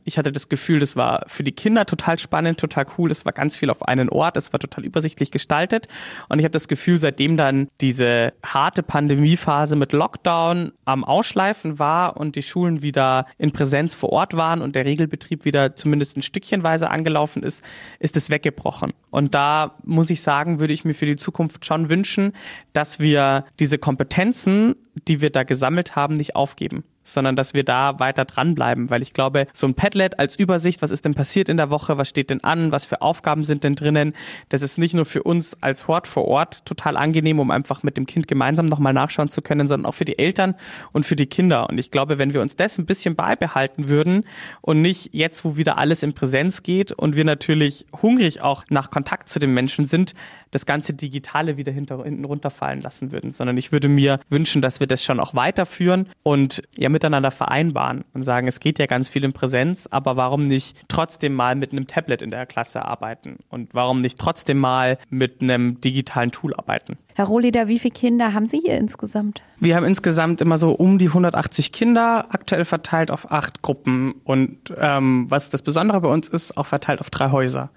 ich 0.06 0.18
hatte 0.18 0.32
das 0.32 0.50
Gefühl, 0.50 0.80
das 0.80 0.96
war 0.96 1.24
für 1.28 1.44
die 1.44 1.52
Kinder 1.52 1.86
total 1.86 2.20
spannend, 2.20 2.60
total 2.60 2.86
cool. 2.98 3.12
Es 3.12 3.26
war 3.26 3.32
ganz 3.32 3.56
viel 3.56 3.70
auf 3.70 3.88
einen 3.88 4.10
Ort, 4.10 4.38
es 4.38 4.52
war 4.52 4.60
total 4.60 4.86
übersichtlich 4.86 5.32
gestaltet. 5.32 5.88
Und 6.30 6.40
ich 6.40 6.46
habe 6.46 6.52
das 6.52 6.68
Gefühl, 6.68 7.00
seitdem 7.00 7.38
dann 7.38 7.68
diese 7.82 8.34
harte 8.46 8.84
Pandemiephase 8.84 9.76
mit 9.76 9.94
Lockdown 9.94 10.74
am 10.86 11.04
Ausschleifen 11.04 11.80
war 11.80 12.18
und 12.18 12.36
die 12.36 12.42
Schulen 12.42 12.82
wieder 12.82 13.24
in 13.38 13.52
Präsenz 13.52 13.94
vor 13.96 14.10
Ort 14.10 14.36
waren 14.36 14.62
und 14.62 14.76
der 14.76 14.86
Regelbetrieb 14.86 15.46
wieder 15.46 15.76
zumindest 15.76 16.18
ein 16.18 16.22
Stückchenweise 16.22 16.90
angelaufen 16.90 17.44
ist, 17.44 17.64
ist 18.00 18.18
es 18.18 18.30
weggebrochen. 18.30 18.94
Und 19.10 19.36
da 19.36 19.76
muss 19.84 20.10
ich 20.10 20.22
sagen, 20.22 20.60
würde 20.60 20.74
ich 20.74 20.86
mir 20.86 20.94
für 20.94 21.06
die 21.06 21.16
Zukunft 21.16 21.66
schon 21.66 21.90
wünschen, 21.90 22.34
dass 22.74 23.00
wir 23.00 23.46
diese 23.60 23.78
Kompetenzen, 23.78 24.76
die 25.08 25.22
wir 25.22 25.30
da 25.30 25.44
gesammelt 25.44 25.96
haben, 25.96 26.14
nicht 26.14 26.36
aufgeben 26.36 26.84
sondern 27.04 27.36
dass 27.36 27.54
wir 27.54 27.64
da 27.64 28.00
weiter 28.00 28.26
dranbleiben, 28.26 28.90
weil 28.90 29.02
ich 29.02 29.14
glaube, 29.14 29.48
so 29.54 29.68
ein 29.68 29.74
Padlet 29.74 30.20
als 30.20 30.38
Übersicht, 30.38 30.82
was 30.82 30.92
ist 30.92 31.06
denn 31.06 31.14
passiert 31.14 31.50
in 31.50 31.58
der 31.58 31.70
Woche, 31.70 31.98
was 31.98 32.10
steht 32.10 32.30
denn 32.30 32.44
an, 32.44 32.72
was 32.72 32.86
für 32.86 33.02
Aufgaben 33.02 33.44
sind 33.44 33.64
denn 33.64 33.76
drinnen, 33.76 34.14
das 34.50 34.62
ist 34.62 34.78
nicht 34.78 34.94
nur 34.94 35.06
für 35.06 35.24
uns 35.24 35.58
als 35.62 35.88
Hort 35.88 36.08
vor 36.08 36.26
Ort 36.26 36.66
total 36.66 36.98
angenehm, 36.98 37.40
um 37.40 37.52
einfach 37.52 37.84
mit 37.84 37.98
dem 37.98 38.06
Kind 38.06 38.28
gemeinsam 38.28 38.66
nochmal 38.66 38.94
nachschauen 38.94 39.30
zu 39.30 39.42
können, 39.42 39.68
sondern 39.68 39.86
auch 39.86 39.96
für 39.96 40.06
die 40.06 40.18
Eltern 40.18 40.56
und 40.92 41.06
für 41.06 41.16
die 41.16 41.28
Kinder. 41.28 41.70
Und 41.70 41.78
ich 41.78 41.92
glaube, 41.92 42.18
wenn 42.18 42.34
wir 42.34 42.42
uns 42.42 42.56
das 42.56 42.78
ein 42.78 42.86
bisschen 42.86 43.16
beibehalten 43.16 43.90
würden 43.90 44.26
und 44.62 44.82
nicht 44.82 45.10
jetzt, 45.14 45.44
wo 45.46 45.58
wieder 45.58 45.78
alles 45.78 46.04
in 46.04 46.14
Präsenz 46.14 46.64
geht 46.64 46.92
und 46.92 47.16
wir 47.16 47.26
natürlich 47.26 47.86
hungrig 48.02 48.42
auch 48.42 48.64
nach 48.70 48.90
Kontakt 48.90 49.30
zu 49.30 49.40
den 49.40 49.54
Menschen 49.54 49.86
sind, 49.86 50.14
das 50.54 50.66
ganze 50.66 50.94
Digitale 50.94 51.58
wieder 51.58 51.72
hinter, 51.72 52.04
hinten 52.04 52.26
runterfallen 52.26 52.82
lassen 52.82 53.12
würden, 53.12 53.32
sondern 53.32 53.58
ich 53.58 53.72
würde 53.72 53.90
mir 53.90 54.20
wünschen, 54.30 54.62
dass 54.62 54.80
wir 54.80 54.88
das 54.88 55.04
schon 55.04 55.20
auch 55.20 55.34
weiterführen 55.34 56.08
und 56.22 56.62
ja 56.78 56.90
miteinander 56.94 57.32
vereinbaren 57.32 58.06
und 58.14 58.24
sagen, 58.24 58.48
es 58.48 58.62
geht 58.62 58.80
ja 58.80 58.86
ganz 58.86 59.10
viel 59.10 59.26
in 59.26 59.34
Präsenz, 59.34 59.88
aber 59.92 60.16
warum 60.16 60.44
nicht 60.44 60.78
trotzdem 60.88 61.34
mal 61.34 61.56
mit 61.56 61.74
einem 61.74 61.88
Tablet 61.88 62.22
in 62.22 62.30
der 62.30 62.46
Klasse 62.46 62.86
arbeiten 62.86 63.40
und 63.50 63.74
warum 63.74 64.00
nicht 64.00 64.18
trotzdem 64.18 64.60
mal 64.60 64.98
mit 65.10 65.42
einem 65.42 65.82
digitalen 65.82 66.32
Tool 66.32 66.54
arbeiten? 66.54 66.98
Herr 67.16 67.26
Rohleder, 67.26 67.68
wie 67.68 67.80
viele 67.80 67.94
Kinder 67.94 68.34
haben 68.34 68.48
Sie 68.48 68.60
hier 68.64 68.78
insgesamt? 68.78 69.42
Wir 69.60 69.76
haben 69.76 69.86
insgesamt 69.86 70.42
immer 70.42 70.58
so 70.58 70.72
um 70.72 70.98
die 70.98 71.08
180 71.08 71.72
Kinder, 71.72 72.26
aktuell 72.30 72.66
verteilt 72.66 73.12
auf 73.12 73.32
acht 73.32 73.62
Gruppen. 73.62 74.16
Und 74.24 74.74
ähm, 74.78 75.28
was 75.30 75.50
das 75.50 75.62
Besondere 75.62 76.02
bei 76.02 76.10
uns 76.10 76.28
ist, 76.28 76.58
auch 76.58 76.66
verteilt 76.66 77.00
auf 77.00 77.10
drei 77.10 77.32
Häuser. 77.32 77.70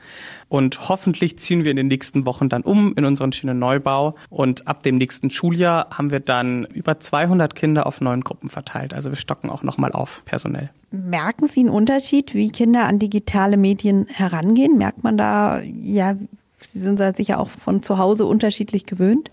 Und 0.48 0.88
hoffentlich 0.88 1.38
ziehen 1.38 1.64
wir 1.64 1.70
in 1.70 1.76
den 1.76 1.88
nächsten 1.88 2.24
Wochen 2.24 2.48
dann 2.48 2.62
um 2.62 2.94
in 2.94 3.04
unseren 3.04 3.32
schönen 3.32 3.58
Neubau. 3.58 4.16
Und 4.30 4.66
ab 4.66 4.82
dem 4.82 4.96
nächsten 4.96 5.30
Schuljahr 5.30 5.88
haben 5.90 6.10
wir 6.10 6.20
dann 6.20 6.64
über 6.64 6.98
200 6.98 7.54
Kinder 7.54 7.86
auf 7.86 8.00
neun 8.00 8.22
Gruppen 8.22 8.48
verteilt. 8.48 8.94
Also 8.94 9.10
wir 9.10 9.16
stocken 9.16 9.50
auch 9.50 9.62
nochmal 9.62 9.92
auf 9.92 10.22
personell. 10.24 10.70
Merken 10.90 11.46
Sie 11.46 11.60
einen 11.60 11.68
Unterschied, 11.68 12.34
wie 12.34 12.50
Kinder 12.50 12.86
an 12.86 12.98
digitale 12.98 13.56
Medien 13.56 14.06
herangehen? 14.08 14.78
Merkt 14.78 15.04
man 15.04 15.16
da, 15.18 15.60
ja, 15.60 16.16
Sie 16.64 16.80
sind 16.80 17.00
sicher 17.16 17.38
auch 17.38 17.48
von 17.48 17.82
zu 17.82 17.98
Hause 17.98 18.26
unterschiedlich 18.26 18.86
gewöhnt? 18.86 19.30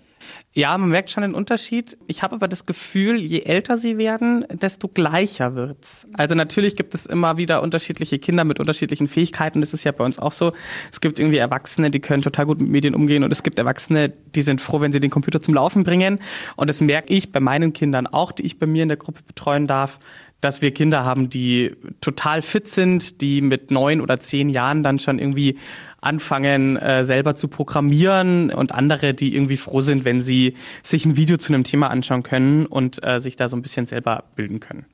Ja, 0.54 0.78
man 0.78 0.90
merkt 0.90 1.10
schon 1.10 1.24
den 1.24 1.34
Unterschied. 1.34 1.98
Ich 2.08 2.22
habe 2.22 2.36
aber 2.36 2.48
das 2.48 2.66
Gefühl, 2.66 3.20
je 3.20 3.42
älter 3.42 3.78
sie 3.78 3.98
werden, 3.98 4.46
desto 4.52 4.88
gleicher 4.88 5.56
wird's. 5.56 6.08
Also 6.14 6.36
natürlich 6.36 6.76
gibt 6.76 6.94
es 6.94 7.06
immer 7.06 7.38
wieder 7.38 7.64
unterschiedliche 7.64 8.20
Kinder 8.20 8.44
mit 8.44 8.60
unterschiedlichen 8.60 9.08
Fähigkeiten. 9.08 9.62
Das 9.62 9.74
ist 9.74 9.84
ja 9.84 9.92
bei 9.92 10.06
uns 10.06 10.20
auch 10.20 10.32
so. 10.32 10.54
Es 10.92 11.02
gibt 11.02 11.20
irgendwie 11.20 11.38
Erwachsene, 11.38 11.90
die 11.90 12.00
können 12.00 12.22
total 12.22 12.46
gut 12.46 12.60
mit 12.60 12.70
Medien 12.70 12.94
umgehen 12.94 13.24
und 13.24 13.32
es 13.32 13.42
gibt 13.42 13.58
Erwachsene, 13.58 14.10
die 14.10 14.42
sind 14.42 14.62
froh, 14.62 14.80
wenn 14.80 14.92
sie 14.92 15.00
den 15.00 15.10
Computer 15.10 15.42
zum 15.42 15.56
Laufen 15.56 15.84
bringen. 15.84 16.20
Und 16.56 16.70
das 16.70 16.82
merke 16.82 17.14
ich 17.14 17.32
bei 17.32 17.40
meinen 17.40 17.74
Kindern 17.74 18.06
auch, 18.06 18.32
die 18.32 18.44
ich 18.44 18.60
bei 18.60 18.68
mir 18.68 18.84
in 18.84 18.90
der 18.90 18.98
Gruppe 18.98 19.22
betreuen 19.26 19.66
darf, 19.66 20.00
dass 20.40 20.62
wir 20.62 20.74
Kinder 20.74 21.06
haben, 21.06 21.30
die 21.30 21.76
total 22.02 22.42
fit 22.42 22.68
sind, 22.68 23.22
die 23.22 23.42
mit 23.42 23.72
neun 23.72 24.02
oder 24.02 24.20
zehn 24.20 24.50
Jahren 24.50 24.84
dann 24.84 25.00
schon 25.00 25.18
irgendwie 25.18 25.58
anfangen, 26.06 26.78
äh, 26.78 27.04
selber 27.04 27.36
zu 27.36 27.48
programmieren 27.48 28.52
und 28.52 28.72
andere, 28.72 29.14
die 29.14 29.36
irgendwie 29.36 29.58
froh 29.58 29.82
sind, 29.82 30.06
wenn 30.06 30.22
sie 30.22 30.56
sich 30.84 31.06
ein 31.06 31.18
Video 31.18 31.38
zu 31.38 31.54
einem 31.54 31.64
Thema 31.64 31.90
anschauen 31.90 32.24
können 32.24 32.66
und 32.66 33.04
äh, 33.04 33.20
sich 33.20 33.36
da 33.36 33.48
so 33.48 33.56
ein 33.56 33.62
bisschen 33.62 33.86
selber 33.86 34.24
bilden 34.36 34.60
können. 34.60 34.86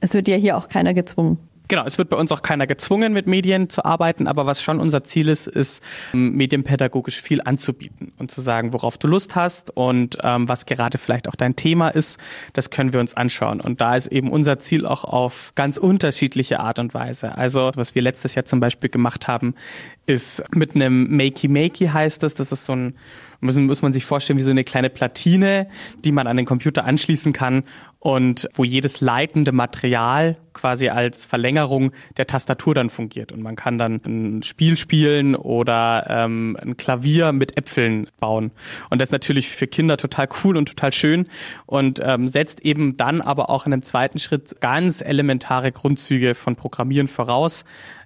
Es 0.00 0.14
wird 0.14 0.28
ja 0.28 0.36
hier 0.36 0.56
auch 0.56 0.68
keiner 0.68 0.94
gezwungen. 0.94 1.38
Genau, 1.70 1.84
es 1.86 1.98
wird 1.98 2.10
bei 2.10 2.16
uns 2.16 2.32
auch 2.32 2.42
keiner 2.42 2.66
gezwungen, 2.66 3.12
mit 3.12 3.28
Medien 3.28 3.68
zu 3.68 3.84
arbeiten, 3.84 4.26
aber 4.26 4.44
was 4.44 4.60
schon 4.60 4.80
unser 4.80 5.04
Ziel 5.04 5.28
ist, 5.28 5.46
ist 5.46 5.84
ähm, 6.12 6.32
medienpädagogisch 6.32 7.22
viel 7.22 7.40
anzubieten 7.44 8.12
und 8.18 8.32
zu 8.32 8.40
sagen, 8.40 8.72
worauf 8.72 8.98
du 8.98 9.06
Lust 9.06 9.36
hast 9.36 9.70
und 9.76 10.18
ähm, 10.24 10.48
was 10.48 10.66
gerade 10.66 10.98
vielleicht 10.98 11.28
auch 11.28 11.36
dein 11.36 11.54
Thema 11.54 11.90
ist, 11.90 12.18
das 12.54 12.70
können 12.70 12.92
wir 12.92 12.98
uns 12.98 13.14
anschauen. 13.14 13.60
Und 13.60 13.80
da 13.80 13.94
ist 13.94 14.08
eben 14.08 14.32
unser 14.32 14.58
Ziel 14.58 14.84
auch 14.84 15.04
auf 15.04 15.52
ganz 15.54 15.76
unterschiedliche 15.76 16.58
Art 16.58 16.80
und 16.80 16.92
Weise. 16.92 17.38
Also 17.38 17.70
was 17.76 17.94
wir 17.94 18.02
letztes 18.02 18.34
Jahr 18.34 18.44
zum 18.44 18.58
Beispiel 18.58 18.90
gemacht 18.90 19.28
haben, 19.28 19.54
ist 20.06 20.42
mit 20.52 20.74
einem 20.74 21.16
Makey 21.16 21.46
Makey 21.46 21.86
heißt 21.86 22.20
das, 22.24 22.34
das 22.34 22.50
ist 22.50 22.66
so 22.66 22.74
ein 22.74 22.94
müssen, 23.40 23.66
muss 23.66 23.82
man 23.82 23.92
sich 23.92 24.04
vorstellen 24.04 24.38
wie 24.38 24.42
so 24.42 24.50
eine 24.50 24.64
kleine 24.64 24.90
Platine, 24.90 25.68
die 26.04 26.12
man 26.12 26.26
an 26.26 26.36
den 26.36 26.46
Computer 26.46 26.84
anschließen 26.84 27.32
kann 27.32 27.64
und 28.00 28.48
wo 28.54 28.64
jedes 28.64 29.02
leitende 29.02 29.52
Material 29.52 30.38
quasi 30.54 30.88
als 30.88 31.26
Verlängerung 31.26 31.92
der 32.16 32.26
Tastatur 32.26 32.74
dann 32.74 32.88
fungiert. 32.88 33.30
Und 33.30 33.42
man 33.42 33.56
kann 33.56 33.76
dann 33.76 34.00
ein 34.06 34.42
Spiel 34.42 34.78
spielen 34.78 35.36
oder 35.36 36.06
ähm, 36.08 36.56
ein 36.60 36.78
Klavier 36.78 37.32
mit 37.32 37.58
Äpfeln 37.58 38.08
bauen. 38.18 38.52
Und 38.88 39.00
das 39.00 39.08
ist 39.08 39.12
natürlich 39.12 39.50
für 39.50 39.66
Kinder 39.66 39.98
total 39.98 40.28
cool 40.42 40.56
und 40.56 40.66
total 40.66 40.92
schön 40.92 41.28
und 41.66 42.00
ähm, 42.02 42.28
setzt 42.28 42.60
eben 42.60 42.96
dann 42.96 43.20
aber 43.20 43.50
auch 43.50 43.66
in 43.66 43.72
einem 43.72 43.82
zweiten 43.82 44.18
Schritt 44.18 44.60
ganz 44.60 45.02
elementare 45.02 45.70
Grundzüge 45.70 46.34
von 46.34 46.56
Programmieren 46.56 47.06
voraus 47.06 47.64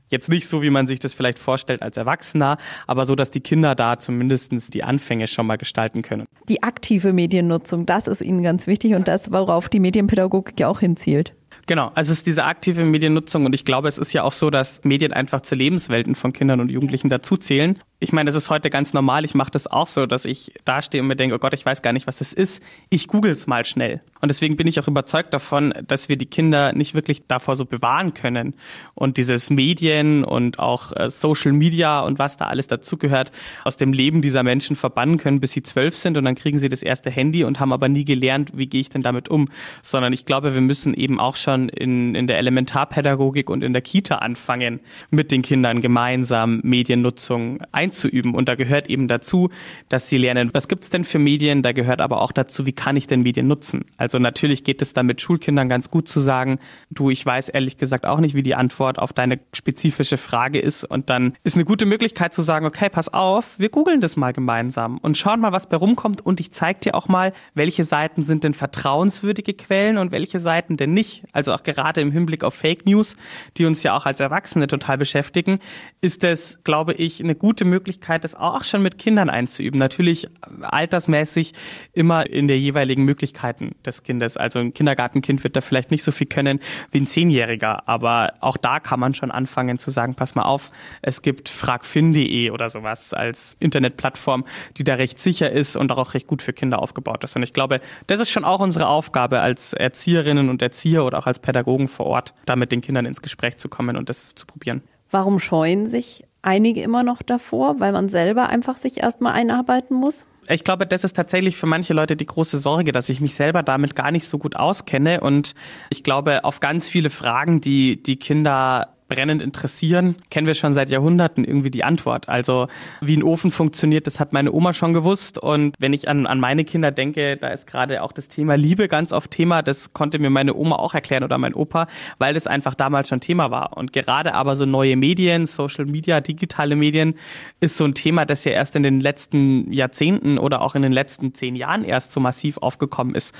Jetzt 0.08 0.28
nicht 0.28 0.48
so, 0.48 0.62
wie 0.62 0.70
man 0.70 0.86
sich 0.86 1.00
das 1.00 1.14
vielleicht 1.14 1.38
vorstellt 1.38 1.82
als 1.82 1.96
Erwachsener, 1.96 2.58
aber 2.86 3.06
so, 3.06 3.14
dass 3.14 3.30
die 3.30 3.40
Kinder 3.40 3.74
da 3.74 3.98
zumindest 3.98 4.74
die 4.74 4.84
Anfänge 4.84 5.26
schon 5.26 5.46
mal 5.46 5.56
gestalten 5.56 6.02
können. 6.02 6.26
Die 6.48 6.62
aktive 6.62 7.12
Mediennutzung, 7.12 7.86
das 7.86 8.06
ist 8.06 8.20
Ihnen 8.20 8.42
ganz 8.42 8.66
wichtig 8.66 8.94
und 8.94 9.08
das, 9.08 9.32
worauf 9.32 9.68
die 9.68 9.80
Medienpädagogik 9.80 10.60
ja 10.60 10.68
auch 10.68 10.80
hinzielt. 10.80 11.34
Genau, 11.66 11.90
also 11.94 12.12
es 12.12 12.18
ist 12.18 12.26
diese 12.26 12.44
aktive 12.44 12.84
Mediennutzung 12.84 13.46
und 13.46 13.54
ich 13.54 13.64
glaube, 13.64 13.88
es 13.88 13.96
ist 13.96 14.12
ja 14.12 14.22
auch 14.22 14.32
so, 14.32 14.50
dass 14.50 14.84
Medien 14.84 15.12
einfach 15.12 15.40
zu 15.40 15.54
Lebenswelten 15.54 16.14
von 16.14 16.32
Kindern 16.32 16.60
und 16.60 16.70
Jugendlichen 16.70 17.08
dazuzählen 17.08 17.80
ich 18.04 18.12
meine, 18.12 18.28
das 18.28 18.34
ist 18.34 18.50
heute 18.50 18.68
ganz 18.68 18.92
normal. 18.92 19.24
Ich 19.24 19.34
mache 19.34 19.50
das 19.50 19.66
auch 19.66 19.86
so, 19.86 20.04
dass 20.04 20.26
ich 20.26 20.52
dastehe 20.66 21.00
und 21.00 21.06
mir 21.06 21.16
denke, 21.16 21.36
oh 21.36 21.38
Gott, 21.38 21.54
ich 21.54 21.64
weiß 21.64 21.80
gar 21.80 21.94
nicht, 21.94 22.06
was 22.06 22.16
das 22.16 22.34
ist. 22.34 22.62
Ich 22.90 23.08
google 23.08 23.30
es 23.30 23.46
mal 23.46 23.64
schnell. 23.64 24.02
Und 24.20 24.30
deswegen 24.30 24.56
bin 24.56 24.66
ich 24.66 24.78
auch 24.78 24.88
überzeugt 24.88 25.32
davon, 25.32 25.72
dass 25.86 26.10
wir 26.10 26.16
die 26.16 26.26
Kinder 26.26 26.74
nicht 26.74 26.94
wirklich 26.94 27.26
davor 27.26 27.56
so 27.56 27.64
bewahren 27.64 28.12
können. 28.12 28.54
Und 28.94 29.16
dieses 29.16 29.48
Medien 29.48 30.22
und 30.22 30.58
auch 30.58 30.92
äh, 30.94 31.08
Social 31.08 31.52
Media 31.52 32.00
und 32.00 32.18
was 32.18 32.36
da 32.36 32.46
alles 32.46 32.66
dazugehört, 32.66 33.32
aus 33.64 33.78
dem 33.78 33.94
Leben 33.94 34.20
dieser 34.20 34.42
Menschen 34.42 34.76
verbannen 34.76 35.16
können, 35.16 35.40
bis 35.40 35.52
sie 35.52 35.62
zwölf 35.62 35.96
sind 35.96 36.18
und 36.18 36.24
dann 36.24 36.34
kriegen 36.34 36.58
sie 36.58 36.68
das 36.68 36.82
erste 36.82 37.10
Handy 37.10 37.44
und 37.44 37.58
haben 37.58 37.72
aber 37.72 37.88
nie 37.88 38.04
gelernt, 38.04 38.50
wie 38.54 38.66
gehe 38.66 38.82
ich 38.82 38.90
denn 38.90 39.02
damit 39.02 39.30
um. 39.30 39.48
Sondern 39.82 40.12
ich 40.12 40.26
glaube, 40.26 40.54
wir 40.54 40.60
müssen 40.60 40.92
eben 40.92 41.20
auch 41.20 41.36
schon 41.36 41.53
in, 41.54 42.14
in 42.14 42.26
der 42.26 42.38
Elementarpädagogik 42.38 43.48
und 43.48 43.64
in 43.64 43.72
der 43.72 43.82
Kita 43.82 44.16
anfangen, 44.16 44.80
mit 45.10 45.30
den 45.30 45.42
Kindern 45.42 45.80
gemeinsam 45.80 46.60
Mediennutzung 46.62 47.62
einzuüben. 47.72 48.34
Und 48.34 48.48
da 48.48 48.54
gehört 48.54 48.88
eben 48.88 49.08
dazu, 49.08 49.50
dass 49.88 50.08
sie 50.08 50.18
lernen, 50.18 50.50
was 50.52 50.68
gibt's 50.68 50.90
denn 50.90 51.04
für 51.04 51.18
Medien? 51.18 51.62
Da 51.62 51.72
gehört 51.72 52.00
aber 52.00 52.20
auch 52.20 52.32
dazu, 52.32 52.66
wie 52.66 52.72
kann 52.72 52.96
ich 52.96 53.06
denn 53.06 53.22
Medien 53.22 53.46
nutzen? 53.46 53.84
Also 53.96 54.18
natürlich 54.18 54.64
geht 54.64 54.82
es 54.82 54.92
da 54.92 55.02
mit 55.02 55.20
Schulkindern 55.20 55.68
ganz 55.68 55.90
gut 55.90 56.08
zu 56.08 56.20
sagen, 56.20 56.58
du, 56.90 57.10
ich 57.10 57.24
weiß 57.24 57.48
ehrlich 57.48 57.76
gesagt 57.78 58.06
auch 58.06 58.20
nicht, 58.20 58.34
wie 58.34 58.42
die 58.42 58.54
Antwort 58.54 58.98
auf 58.98 59.12
deine 59.12 59.40
spezifische 59.52 60.16
Frage 60.16 60.58
ist. 60.58 60.84
Und 60.84 61.10
dann 61.10 61.34
ist 61.44 61.56
eine 61.56 61.64
gute 61.64 61.86
Möglichkeit 61.86 62.34
zu 62.34 62.42
sagen, 62.42 62.66
okay, 62.66 62.88
pass 62.88 63.12
auf, 63.12 63.58
wir 63.58 63.68
googeln 63.68 64.00
das 64.00 64.16
mal 64.16 64.32
gemeinsam 64.32 64.98
und 64.98 65.16
schauen 65.16 65.40
mal, 65.40 65.52
was 65.52 65.68
bei 65.68 65.76
rumkommt. 65.76 66.20
Und 66.24 66.40
ich 66.40 66.52
zeige 66.52 66.80
dir 66.80 66.94
auch 66.94 67.08
mal, 67.08 67.32
welche 67.54 67.84
Seiten 67.84 68.24
sind 68.24 68.44
denn 68.44 68.54
vertrauenswürdige 68.54 69.54
Quellen 69.54 69.98
und 69.98 70.12
welche 70.12 70.38
Seiten 70.38 70.76
denn 70.76 70.94
nicht. 70.94 71.24
Also 71.32 71.43
auch 71.48 71.62
gerade 71.62 72.00
im 72.00 72.12
Hinblick 72.12 72.44
auf 72.44 72.54
Fake 72.54 72.86
News, 72.86 73.16
die 73.56 73.66
uns 73.66 73.82
ja 73.82 73.96
auch 73.96 74.06
als 74.06 74.20
Erwachsene 74.20 74.66
total 74.66 74.98
beschäftigen, 74.98 75.60
ist 76.00 76.24
es, 76.24 76.62
glaube 76.64 76.94
ich, 76.94 77.22
eine 77.22 77.34
gute 77.34 77.64
Möglichkeit, 77.64 77.84
Möglichkeit, 77.84 78.24
das 78.24 78.34
auch 78.34 78.64
schon 78.64 78.82
mit 78.82 78.98
Kindern 78.98 79.30
einzuüben. 79.30 79.78
Natürlich 79.78 80.28
altersmäßig 80.62 81.54
immer 81.92 82.28
in 82.28 82.48
der 82.48 82.58
jeweiligen 82.58 83.04
Möglichkeiten 83.04 83.72
des 83.84 84.02
Kindes. 84.02 84.36
Also 84.36 84.58
ein 84.58 84.72
Kindergartenkind 84.72 85.44
wird 85.44 85.56
da 85.56 85.60
vielleicht 85.60 85.90
nicht 85.90 86.02
so 86.02 86.12
viel 86.12 86.26
können 86.26 86.60
wie 86.90 87.00
ein 87.00 87.06
Zehnjähriger, 87.06 87.88
aber 87.88 88.34
auch 88.40 88.56
da 88.56 88.80
kann 88.80 89.00
man 89.00 89.14
schon 89.14 89.30
anfangen 89.30 89.78
zu 89.78 89.90
sagen, 89.90 90.14
pass 90.14 90.34
mal 90.34 90.42
auf, 90.42 90.70
es 91.02 91.22
gibt 91.22 91.48
fragfin.de 91.48 92.50
oder 92.50 92.70
sowas 92.70 93.12
als 93.12 93.56
Internetplattform, 93.60 94.44
die 94.76 94.84
da 94.84 94.94
recht 94.94 95.18
sicher 95.18 95.50
ist 95.50 95.76
und 95.76 95.92
auch 95.92 96.14
recht 96.14 96.26
gut 96.26 96.42
für 96.42 96.52
Kinder 96.52 96.80
aufgebaut 96.80 97.24
ist. 97.24 97.36
Und 97.36 97.42
ich 97.42 97.52
glaube, 97.52 97.80
das 98.06 98.20
ist 98.20 98.30
schon 98.30 98.44
auch 98.44 98.60
unsere 98.60 98.86
Aufgabe 98.86 99.40
als 99.40 99.72
Erzieherinnen 99.72 100.48
und 100.48 100.62
Erzieher 100.62 101.04
oder 101.04 101.18
auch 101.18 101.26
als 101.26 101.33
Pädagogen 101.38 101.88
vor 101.88 102.06
Ort, 102.06 102.34
da 102.46 102.56
mit 102.56 102.72
den 102.72 102.80
Kindern 102.80 103.06
ins 103.06 103.22
Gespräch 103.22 103.56
zu 103.56 103.68
kommen 103.68 103.96
und 103.96 104.08
das 104.08 104.34
zu 104.34 104.46
probieren. 104.46 104.82
Warum 105.10 105.38
scheuen 105.38 105.86
sich 105.86 106.24
einige 106.42 106.82
immer 106.82 107.02
noch 107.02 107.22
davor, 107.22 107.80
weil 107.80 107.92
man 107.92 108.08
selber 108.08 108.48
einfach 108.48 108.76
sich 108.76 108.98
erstmal 108.98 109.32
einarbeiten 109.34 109.96
muss? 109.96 110.26
Ich 110.48 110.64
glaube, 110.64 110.86
das 110.86 111.04
ist 111.04 111.16
tatsächlich 111.16 111.56
für 111.56 111.66
manche 111.66 111.94
Leute 111.94 112.16
die 112.16 112.26
große 112.26 112.58
Sorge, 112.58 112.92
dass 112.92 113.08
ich 113.08 113.20
mich 113.20 113.34
selber 113.34 113.62
damit 113.62 113.96
gar 113.96 114.10
nicht 114.10 114.28
so 114.28 114.38
gut 114.38 114.56
auskenne. 114.56 115.20
Und 115.20 115.54
ich 115.88 116.02
glaube, 116.04 116.44
auf 116.44 116.60
ganz 116.60 116.86
viele 116.86 117.08
Fragen, 117.10 117.60
die 117.60 118.02
die 118.02 118.16
Kinder 118.16 118.94
brennend 119.14 119.42
interessieren, 119.42 120.16
kennen 120.30 120.46
wir 120.46 120.54
schon 120.54 120.74
seit 120.74 120.90
Jahrhunderten 120.90 121.44
irgendwie 121.44 121.70
die 121.70 121.84
Antwort. 121.84 122.28
Also 122.28 122.66
wie 123.00 123.16
ein 123.16 123.22
Ofen 123.22 123.52
funktioniert, 123.52 124.08
das 124.08 124.18
hat 124.18 124.32
meine 124.32 124.52
Oma 124.52 124.72
schon 124.72 124.92
gewusst. 124.92 125.38
Und 125.38 125.76
wenn 125.78 125.92
ich 125.92 126.08
an, 126.08 126.26
an 126.26 126.40
meine 126.40 126.64
Kinder 126.64 126.90
denke, 126.90 127.36
da 127.36 127.48
ist 127.48 127.66
gerade 127.68 128.02
auch 128.02 128.10
das 128.10 128.26
Thema 128.26 128.56
Liebe 128.56 128.88
ganz 128.88 129.12
oft 129.12 129.30
Thema. 129.30 129.62
Das 129.62 129.92
konnte 129.92 130.18
mir 130.18 130.30
meine 130.30 130.54
Oma 130.54 130.76
auch 130.76 130.94
erklären 130.94 131.22
oder 131.22 131.38
mein 131.38 131.54
Opa, 131.54 131.86
weil 132.18 132.34
das 132.34 132.48
einfach 132.48 132.74
damals 132.74 133.08
schon 133.08 133.20
Thema 133.20 133.52
war. 133.52 133.76
Und 133.76 133.92
gerade 133.92 134.34
aber 134.34 134.56
so 134.56 134.66
neue 134.66 134.96
Medien, 134.96 135.46
Social 135.46 135.86
Media, 135.86 136.20
digitale 136.20 136.74
Medien 136.74 137.14
ist 137.60 137.76
so 137.76 137.84
ein 137.84 137.94
Thema, 137.94 138.26
das 138.26 138.44
ja 138.44 138.52
erst 138.52 138.74
in 138.74 138.82
den 138.82 138.98
letzten 138.98 139.72
Jahrzehnten 139.72 140.38
oder 140.38 140.60
auch 140.60 140.74
in 140.74 140.82
den 140.82 140.92
letzten 140.92 141.34
zehn 141.34 141.54
Jahren 141.54 141.84
erst 141.84 142.12
so 142.12 142.18
massiv 142.18 142.58
aufgekommen 142.58 143.14
ist 143.14 143.32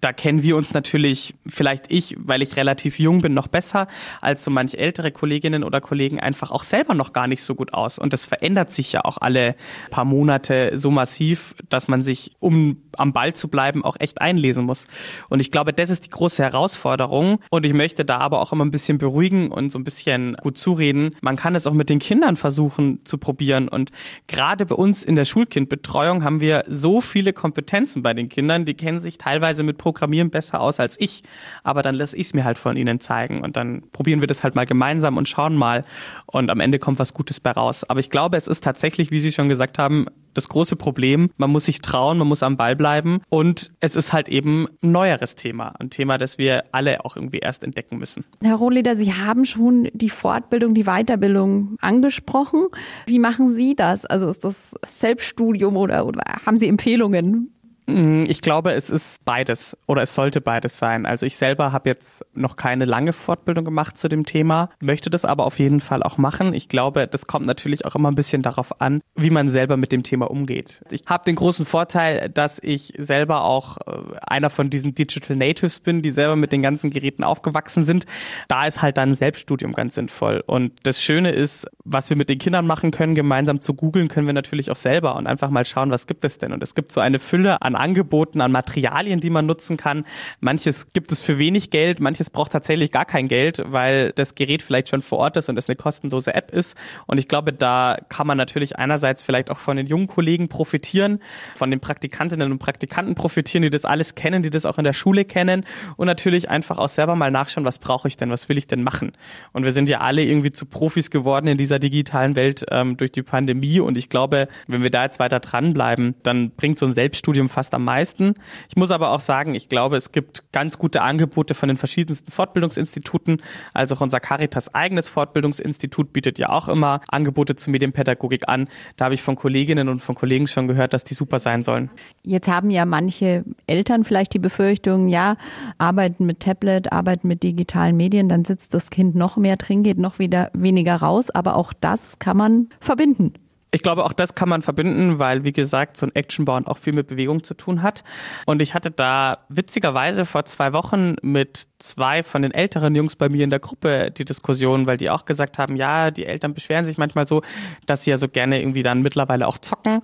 da 0.00 0.12
kennen 0.12 0.42
wir 0.42 0.56
uns 0.56 0.72
natürlich, 0.72 1.34
vielleicht 1.46 1.92
ich, 1.92 2.16
weil 2.18 2.42
ich 2.42 2.56
relativ 2.56 2.98
jung 2.98 3.20
bin, 3.20 3.34
noch 3.34 3.46
besser 3.46 3.88
als 4.20 4.42
so 4.42 4.50
manch 4.50 4.74
ältere 4.74 5.12
Kolleginnen 5.12 5.64
oder 5.64 5.80
Kollegen 5.80 6.18
einfach 6.18 6.50
auch 6.50 6.62
selber 6.62 6.94
noch 6.94 7.12
gar 7.12 7.26
nicht 7.26 7.42
so 7.42 7.54
gut 7.54 7.74
aus. 7.74 7.98
Und 7.98 8.12
das 8.12 8.24
verändert 8.24 8.70
sich 8.72 8.92
ja 8.92 9.04
auch 9.04 9.18
alle 9.18 9.54
paar 9.90 10.04
Monate 10.04 10.72
so 10.78 10.90
massiv, 10.90 11.54
dass 11.68 11.88
man 11.88 12.02
sich, 12.02 12.32
um 12.40 12.78
am 12.96 13.12
Ball 13.12 13.34
zu 13.34 13.48
bleiben, 13.48 13.84
auch 13.84 13.96
echt 13.98 14.20
einlesen 14.20 14.64
muss. 14.64 14.88
Und 15.28 15.40
ich 15.40 15.50
glaube, 15.50 15.72
das 15.72 15.90
ist 15.90 16.06
die 16.06 16.10
große 16.10 16.42
Herausforderung. 16.42 17.40
Und 17.50 17.66
ich 17.66 17.74
möchte 17.74 18.04
da 18.04 18.18
aber 18.18 18.40
auch 18.40 18.52
immer 18.52 18.64
ein 18.64 18.70
bisschen 18.70 18.98
beruhigen 18.98 19.50
und 19.50 19.70
so 19.70 19.78
ein 19.78 19.84
bisschen 19.84 20.36
gut 20.42 20.56
zureden. 20.56 21.16
Man 21.20 21.36
kann 21.36 21.54
es 21.54 21.66
auch 21.66 21.74
mit 21.74 21.90
den 21.90 21.98
Kindern 21.98 22.36
versuchen 22.36 23.04
zu 23.04 23.18
probieren. 23.18 23.68
Und 23.68 23.90
gerade 24.26 24.64
bei 24.64 24.74
uns 24.74 25.04
in 25.04 25.16
der 25.16 25.24
Schulkindbetreuung 25.24 26.24
haben 26.24 26.40
wir 26.40 26.64
so 26.68 27.00
viele 27.00 27.32
Kompetenzen 27.32 28.02
bei 28.02 28.14
den 28.14 28.28
Kindern, 28.30 28.64
die 28.64 28.74
kennen 28.74 29.00
sich 29.00 29.18
teilweise 29.18 29.62
mit 29.62 29.81
Programmieren 29.82 30.30
besser 30.30 30.60
aus 30.60 30.80
als 30.80 30.98
ich, 30.98 31.22
aber 31.62 31.82
dann 31.82 31.94
lasse 31.94 32.16
ich 32.16 32.28
es 32.28 32.34
mir 32.34 32.44
halt 32.44 32.56
von 32.56 32.76
ihnen 32.76 33.00
zeigen 33.00 33.42
und 33.42 33.56
dann 33.56 33.82
probieren 33.92 34.22
wir 34.22 34.28
das 34.28 34.42
halt 34.42 34.54
mal 34.54 34.64
gemeinsam 34.64 35.16
und 35.16 35.28
schauen 35.28 35.56
mal 35.56 35.82
und 36.26 36.50
am 36.50 36.60
Ende 36.60 36.78
kommt 36.78 36.98
was 36.98 37.12
Gutes 37.12 37.40
bei 37.40 37.50
raus. 37.50 37.84
Aber 37.84 38.00
ich 38.00 38.08
glaube, 38.08 38.36
es 38.36 38.46
ist 38.46 38.64
tatsächlich, 38.64 39.10
wie 39.10 39.20
Sie 39.20 39.32
schon 39.32 39.48
gesagt 39.48 39.78
haben, 39.78 40.06
das 40.34 40.48
große 40.48 40.76
Problem. 40.76 41.30
Man 41.36 41.50
muss 41.50 41.66
sich 41.66 41.82
trauen, 41.82 42.18
man 42.18 42.28
muss 42.28 42.42
am 42.42 42.56
Ball 42.56 42.76
bleiben 42.76 43.20
und 43.28 43.72
es 43.80 43.96
ist 43.96 44.12
halt 44.12 44.28
eben 44.28 44.66
ein 44.82 44.92
neueres 44.92 45.34
Thema, 45.34 45.74
ein 45.78 45.90
Thema, 45.90 46.18
das 46.18 46.38
wir 46.38 46.64
alle 46.72 47.04
auch 47.04 47.16
irgendwie 47.16 47.38
erst 47.38 47.64
entdecken 47.64 47.98
müssen. 47.98 48.24
Herr 48.42 48.56
Rohleder, 48.56 48.96
Sie 48.96 49.12
haben 49.12 49.44
schon 49.44 49.88
die 49.92 50.10
Fortbildung, 50.10 50.74
die 50.74 50.84
Weiterbildung 50.84 51.76
angesprochen. 51.80 52.68
Wie 53.06 53.18
machen 53.18 53.52
Sie 53.52 53.74
das? 53.74 54.04
Also 54.06 54.28
ist 54.28 54.44
das 54.44 54.74
Selbststudium 54.86 55.76
oder, 55.76 56.06
oder 56.06 56.22
haben 56.46 56.58
Sie 56.58 56.68
Empfehlungen? 56.68 57.52
Mm, 57.86 58.22
ich 58.28 58.40
glaube, 58.40 58.72
es 58.72 58.90
ist 58.90 59.24
beides 59.24 59.76
oder 59.86 60.02
es 60.02 60.14
sollte 60.14 60.40
beides 60.40 60.78
sein. 60.78 61.04
Also 61.04 61.26
ich 61.26 61.36
selber 61.36 61.72
habe 61.72 61.88
jetzt 61.88 62.24
noch 62.34 62.56
keine 62.56 62.84
lange 62.84 63.12
Fortbildung 63.12 63.64
gemacht 63.64 63.96
zu 63.96 64.08
dem 64.08 64.24
Thema, 64.24 64.70
möchte 64.80 65.10
das 65.10 65.24
aber 65.24 65.44
auf 65.44 65.58
jeden 65.58 65.80
Fall 65.80 66.02
auch 66.02 66.16
machen. 66.16 66.54
Ich 66.54 66.68
glaube, 66.68 67.08
das 67.08 67.26
kommt 67.26 67.46
natürlich 67.46 67.84
auch 67.84 67.94
immer 67.94 68.10
ein 68.10 68.14
bisschen 68.14 68.42
darauf 68.42 68.80
an, 68.80 69.00
wie 69.16 69.30
man 69.30 69.50
selber 69.50 69.76
mit 69.76 69.90
dem 69.90 70.02
Thema 70.02 70.30
umgeht. 70.30 70.82
Ich 70.90 71.02
habe 71.06 71.24
den 71.24 71.34
großen 71.34 71.66
Vorteil, 71.66 72.28
dass 72.28 72.60
ich 72.62 72.94
selber 72.98 73.44
auch 73.44 73.78
äh, 73.78 74.16
einer 74.26 74.50
von 74.50 74.70
diesen 74.70 74.94
Digital 74.94 75.36
Natives 75.36 75.80
bin, 75.80 76.02
die 76.02 76.10
selber 76.10 76.36
mit 76.36 76.52
den 76.52 76.62
ganzen 76.62 76.90
Geräten 76.90 77.24
aufgewachsen 77.24 77.84
sind. 77.84 78.06
Da 78.48 78.66
ist 78.66 78.80
halt 78.80 78.96
dann 78.96 79.14
Selbststudium 79.14 79.72
ganz 79.72 79.96
sinnvoll. 79.96 80.42
Und 80.46 80.72
das 80.84 81.02
Schöne 81.02 81.32
ist, 81.32 81.66
was 81.84 82.10
wir 82.10 82.16
mit 82.16 82.28
den 82.28 82.38
Kindern 82.38 82.66
machen 82.66 82.92
können, 82.92 83.14
gemeinsam 83.14 83.60
zu 83.60 83.74
googeln, 83.74 84.08
können 84.08 84.26
wir 84.26 84.34
natürlich 84.34 84.70
auch 84.70 84.76
selber 84.76 85.16
und 85.16 85.26
einfach 85.26 85.50
mal 85.50 85.64
schauen, 85.64 85.90
was 85.90 86.06
gibt 86.06 86.24
es 86.24 86.38
denn. 86.38 86.52
Und 86.52 86.62
es 86.62 86.74
gibt 86.74 86.92
so 86.92 87.00
eine 87.00 87.18
Fülle 87.18 87.62
an 87.62 87.71
Angeboten, 87.74 88.40
an 88.40 88.52
Materialien, 88.52 89.20
die 89.20 89.30
man 89.30 89.46
nutzen 89.46 89.76
kann. 89.76 90.04
Manches 90.40 90.92
gibt 90.92 91.12
es 91.12 91.22
für 91.22 91.38
wenig 91.38 91.70
Geld, 91.70 92.00
manches 92.00 92.30
braucht 92.30 92.52
tatsächlich 92.52 92.92
gar 92.92 93.04
kein 93.04 93.28
Geld, 93.28 93.62
weil 93.66 94.12
das 94.12 94.34
Gerät 94.34 94.62
vielleicht 94.62 94.88
schon 94.88 95.02
vor 95.02 95.18
Ort 95.18 95.36
ist 95.36 95.48
und 95.48 95.58
es 95.58 95.68
eine 95.68 95.76
kostenlose 95.76 96.34
App 96.34 96.52
ist. 96.52 96.76
Und 97.06 97.18
ich 97.18 97.28
glaube, 97.28 97.52
da 97.52 97.98
kann 98.08 98.26
man 98.26 98.36
natürlich 98.36 98.76
einerseits 98.76 99.22
vielleicht 99.22 99.50
auch 99.50 99.58
von 99.58 99.76
den 99.76 99.86
jungen 99.86 100.06
Kollegen 100.06 100.48
profitieren, 100.48 101.20
von 101.54 101.70
den 101.70 101.80
Praktikantinnen 101.80 102.52
und 102.52 102.58
Praktikanten 102.58 103.14
profitieren, 103.14 103.62
die 103.62 103.70
das 103.70 103.84
alles 103.84 104.14
kennen, 104.14 104.42
die 104.42 104.50
das 104.50 104.66
auch 104.66 104.78
in 104.78 104.84
der 104.84 104.92
Schule 104.92 105.24
kennen 105.24 105.64
und 105.96 106.06
natürlich 106.06 106.50
einfach 106.50 106.78
auch 106.78 106.88
selber 106.88 107.16
mal 107.16 107.30
nachschauen, 107.30 107.64
was 107.64 107.78
brauche 107.78 108.08
ich 108.08 108.16
denn, 108.16 108.30
was 108.30 108.48
will 108.48 108.58
ich 108.58 108.66
denn 108.66 108.82
machen. 108.82 109.12
Und 109.52 109.64
wir 109.64 109.72
sind 109.72 109.88
ja 109.88 110.00
alle 110.00 110.22
irgendwie 110.24 110.50
zu 110.50 110.66
Profis 110.66 111.10
geworden 111.10 111.46
in 111.46 111.58
dieser 111.58 111.78
digitalen 111.78 112.36
Welt 112.36 112.64
ähm, 112.70 112.96
durch 112.96 113.12
die 113.12 113.22
Pandemie 113.22 113.80
und 113.80 113.96
ich 113.96 114.08
glaube, 114.08 114.48
wenn 114.66 114.82
wir 114.82 114.90
da 114.90 115.04
jetzt 115.04 115.18
weiter 115.18 115.40
dranbleiben, 115.40 116.14
dann 116.22 116.50
bringt 116.50 116.78
so 116.78 116.86
ein 116.86 116.94
Selbststudium 116.94 117.48
fast 117.48 117.61
fast 117.62 117.74
am 117.74 117.84
meisten. 117.84 118.34
Ich 118.68 118.74
muss 118.74 118.90
aber 118.90 119.10
auch 119.12 119.20
sagen, 119.20 119.54
ich 119.54 119.68
glaube, 119.68 119.96
es 119.96 120.10
gibt 120.10 120.42
ganz 120.50 120.78
gute 120.78 121.00
Angebote 121.00 121.54
von 121.54 121.68
den 121.68 121.76
verschiedensten 121.76 122.32
Fortbildungsinstituten. 122.32 123.40
Also 123.72 123.94
unser 124.00 124.18
Caritas 124.18 124.74
eigenes 124.74 125.08
Fortbildungsinstitut 125.08 126.12
bietet 126.12 126.40
ja 126.40 126.48
auch 126.48 126.66
immer 126.66 127.02
Angebote 127.06 127.54
zur 127.54 127.70
Medienpädagogik 127.70 128.48
an. 128.48 128.68
Da 128.96 129.04
habe 129.04 129.14
ich 129.14 129.22
von 129.22 129.36
Kolleginnen 129.36 129.88
und 129.88 130.00
von 130.00 130.16
Kollegen 130.16 130.48
schon 130.48 130.66
gehört, 130.66 130.92
dass 130.92 131.04
die 131.04 131.14
super 131.14 131.38
sein 131.38 131.62
sollen. 131.62 131.88
Jetzt 132.24 132.48
haben 132.48 132.70
ja 132.70 132.84
manche 132.84 133.44
Eltern 133.68 134.02
vielleicht 134.02 134.34
die 134.34 134.40
Befürchtung, 134.40 135.06
ja, 135.06 135.36
arbeiten 135.78 136.26
mit 136.26 136.40
Tablet, 136.40 136.90
arbeiten 136.90 137.28
mit 137.28 137.44
digitalen 137.44 137.96
Medien, 137.96 138.28
dann 138.28 138.44
sitzt 138.44 138.74
das 138.74 138.90
Kind 138.90 139.14
noch 139.14 139.36
mehr 139.36 139.54
drin, 139.56 139.84
geht 139.84 139.98
noch 139.98 140.18
wieder 140.18 140.50
weniger 140.52 140.96
raus. 140.96 141.30
Aber 141.30 141.54
auch 141.54 141.72
das 141.72 142.18
kann 142.18 142.36
man 142.36 142.70
verbinden. 142.80 143.34
Ich 143.74 143.82
glaube, 143.82 144.04
auch 144.04 144.12
das 144.12 144.34
kann 144.34 144.50
man 144.50 144.60
verbinden, 144.60 145.18
weil, 145.18 145.44
wie 145.44 145.52
gesagt, 145.52 145.96
so 145.96 146.04
ein 146.04 146.14
Actionbound 146.14 146.68
auch 146.68 146.76
viel 146.76 146.92
mit 146.92 147.06
Bewegung 147.06 147.42
zu 147.42 147.54
tun 147.54 147.82
hat. 147.82 148.04
Und 148.44 148.60
ich 148.60 148.74
hatte 148.74 148.90
da 148.90 149.38
witzigerweise 149.48 150.26
vor 150.26 150.44
zwei 150.44 150.74
Wochen 150.74 151.16
mit 151.22 151.68
zwei 151.78 152.22
von 152.22 152.42
den 152.42 152.52
älteren 152.52 152.94
Jungs 152.94 153.16
bei 153.16 153.30
mir 153.30 153.44
in 153.44 153.48
der 153.50 153.60
Gruppe 153.60 154.10
die 154.10 154.26
Diskussion, 154.26 154.86
weil 154.86 154.98
die 154.98 155.08
auch 155.08 155.24
gesagt 155.24 155.58
haben, 155.58 155.76
ja, 155.76 156.10
die 156.10 156.26
Eltern 156.26 156.52
beschweren 156.52 156.84
sich 156.84 156.98
manchmal 156.98 157.26
so, 157.26 157.40
dass 157.86 158.04
sie 158.04 158.10
ja 158.10 158.18
so 158.18 158.28
gerne 158.28 158.60
irgendwie 158.60 158.82
dann 158.82 159.00
mittlerweile 159.00 159.46
auch 159.46 159.56
zocken. 159.56 160.02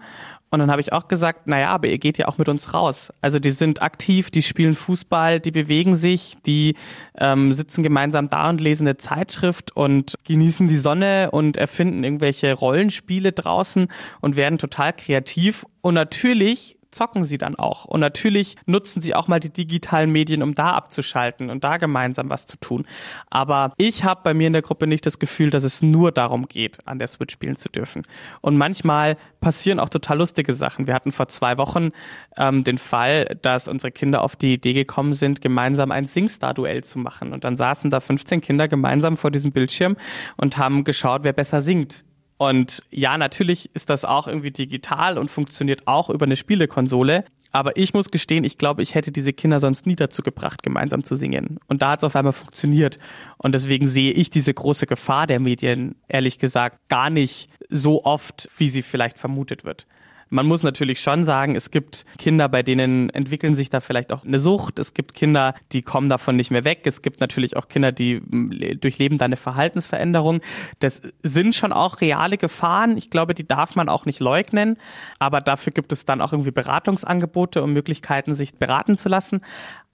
Und 0.50 0.60
dann 0.60 0.70
habe 0.70 0.80
ich 0.80 0.92
auch 0.92 1.08
gesagt, 1.08 1.46
naja, 1.46 1.68
aber 1.68 1.88
ihr 1.88 1.98
geht 1.98 2.16
ja 2.16 2.26
auch 2.26 2.38
mit 2.38 2.48
uns 2.48 2.72
raus. 2.72 3.12
Also 3.20 3.38
die 3.38 3.50
sind 3.50 3.82
aktiv, 3.82 4.30
die 4.30 4.42
spielen 4.42 4.74
Fußball, 4.74 5.40
die 5.40 5.50
bewegen 5.50 5.94
sich, 5.94 6.36
die 6.46 6.74
ähm, 7.18 7.52
sitzen 7.52 7.82
gemeinsam 7.82 8.30
da 8.30 8.48
und 8.48 8.60
lesen 8.60 8.86
eine 8.86 8.96
Zeitschrift 8.96 9.76
und 9.76 10.14
genießen 10.24 10.66
die 10.66 10.76
Sonne 10.76 11.30
und 11.32 11.58
erfinden 11.58 12.02
irgendwelche 12.02 12.54
Rollenspiele 12.54 13.32
draußen 13.32 13.88
und 14.20 14.36
werden 14.36 14.58
total 14.58 14.94
kreativ. 14.94 15.66
Und 15.82 15.94
natürlich 15.94 16.77
zocken 16.90 17.24
sie 17.24 17.38
dann 17.38 17.56
auch. 17.56 17.84
Und 17.84 18.00
natürlich 18.00 18.56
nutzen 18.66 19.00
sie 19.00 19.14
auch 19.14 19.28
mal 19.28 19.40
die 19.40 19.52
digitalen 19.52 20.10
Medien, 20.10 20.42
um 20.42 20.54
da 20.54 20.70
abzuschalten 20.70 21.50
und 21.50 21.64
da 21.64 21.76
gemeinsam 21.76 22.30
was 22.30 22.46
zu 22.46 22.58
tun. 22.58 22.86
Aber 23.30 23.72
ich 23.76 24.04
habe 24.04 24.20
bei 24.24 24.34
mir 24.34 24.46
in 24.46 24.52
der 24.52 24.62
Gruppe 24.62 24.86
nicht 24.86 25.04
das 25.06 25.18
Gefühl, 25.18 25.50
dass 25.50 25.64
es 25.64 25.82
nur 25.82 26.12
darum 26.12 26.46
geht, 26.48 26.78
an 26.86 26.98
der 26.98 27.08
Switch 27.08 27.32
spielen 27.32 27.56
zu 27.56 27.68
dürfen. 27.68 28.02
Und 28.40 28.56
manchmal 28.56 29.16
passieren 29.40 29.80
auch 29.80 29.88
total 29.88 30.18
lustige 30.18 30.54
Sachen. 30.54 30.86
Wir 30.86 30.94
hatten 30.94 31.12
vor 31.12 31.28
zwei 31.28 31.58
Wochen 31.58 31.90
ähm, 32.36 32.64
den 32.64 32.78
Fall, 32.78 33.36
dass 33.42 33.68
unsere 33.68 33.92
Kinder 33.92 34.22
auf 34.22 34.36
die 34.36 34.54
Idee 34.54 34.72
gekommen 34.72 35.12
sind, 35.12 35.40
gemeinsam 35.40 35.90
ein 35.90 36.06
Singstar-Duell 36.06 36.84
zu 36.84 36.98
machen. 36.98 37.32
Und 37.32 37.44
dann 37.44 37.56
saßen 37.56 37.90
da 37.90 38.00
15 38.00 38.40
Kinder 38.40 38.68
gemeinsam 38.68 39.16
vor 39.16 39.30
diesem 39.30 39.52
Bildschirm 39.52 39.96
und 40.36 40.58
haben 40.58 40.84
geschaut, 40.84 41.24
wer 41.24 41.32
besser 41.32 41.60
singt. 41.60 42.04
Und 42.38 42.82
ja, 42.90 43.18
natürlich 43.18 43.70
ist 43.74 43.90
das 43.90 44.04
auch 44.04 44.28
irgendwie 44.28 44.52
digital 44.52 45.18
und 45.18 45.30
funktioniert 45.30 45.86
auch 45.86 46.08
über 46.08 46.24
eine 46.24 46.36
Spielekonsole. 46.36 47.24
Aber 47.50 47.76
ich 47.76 47.94
muss 47.94 48.10
gestehen, 48.10 48.44
ich 48.44 48.58
glaube, 48.58 48.82
ich 48.82 48.94
hätte 48.94 49.10
diese 49.10 49.32
Kinder 49.32 49.58
sonst 49.58 49.86
nie 49.86 49.96
dazu 49.96 50.22
gebracht, 50.22 50.62
gemeinsam 50.62 51.02
zu 51.02 51.16
singen. 51.16 51.58
Und 51.66 51.82
da 51.82 51.92
hat 51.92 52.00
es 52.00 52.04
auf 52.04 52.14
einmal 52.14 52.32
funktioniert. 52.32 52.98
Und 53.38 53.54
deswegen 53.54 53.86
sehe 53.86 54.12
ich 54.12 54.30
diese 54.30 54.54
große 54.54 54.86
Gefahr 54.86 55.26
der 55.26 55.40
Medien, 55.40 55.96
ehrlich 56.08 56.38
gesagt, 56.38 56.88
gar 56.88 57.10
nicht 57.10 57.48
so 57.68 58.04
oft, 58.04 58.48
wie 58.58 58.68
sie 58.68 58.82
vielleicht 58.82 59.18
vermutet 59.18 59.64
wird. 59.64 59.86
Man 60.30 60.46
muss 60.46 60.62
natürlich 60.62 61.00
schon 61.00 61.24
sagen, 61.24 61.56
es 61.56 61.70
gibt 61.70 62.04
Kinder, 62.18 62.48
bei 62.48 62.62
denen 62.62 63.10
entwickeln 63.10 63.54
sich 63.54 63.70
da 63.70 63.80
vielleicht 63.80 64.12
auch 64.12 64.24
eine 64.24 64.38
Sucht. 64.38 64.78
Es 64.78 64.94
gibt 64.94 65.14
Kinder, 65.14 65.54
die 65.72 65.82
kommen 65.82 66.08
davon 66.08 66.36
nicht 66.36 66.50
mehr 66.50 66.64
weg. 66.64 66.82
Es 66.84 67.02
gibt 67.02 67.20
natürlich 67.20 67.56
auch 67.56 67.68
Kinder, 67.68 67.92
die 67.92 68.16
hm, 68.16 68.78
durchleben 68.80 69.18
da 69.18 69.24
eine 69.24 69.36
Verhaltensveränderung. 69.36 70.40
Das 70.80 71.02
sind 71.22 71.54
schon 71.54 71.72
auch 71.72 72.00
reale 72.00 72.36
Gefahren. 72.36 72.96
Ich 72.96 73.10
glaube, 73.10 73.34
die 73.34 73.46
darf 73.46 73.76
man 73.76 73.88
auch 73.88 74.04
nicht 74.06 74.20
leugnen. 74.20 74.76
Aber 75.18 75.40
dafür 75.40 75.72
gibt 75.72 75.92
es 75.92 76.04
dann 76.04 76.20
auch 76.20 76.32
irgendwie 76.32 76.50
Beratungsangebote 76.50 77.62
und 77.62 77.72
Möglichkeiten, 77.72 78.34
sich 78.34 78.54
beraten 78.54 78.96
zu 78.96 79.08
lassen. 79.08 79.40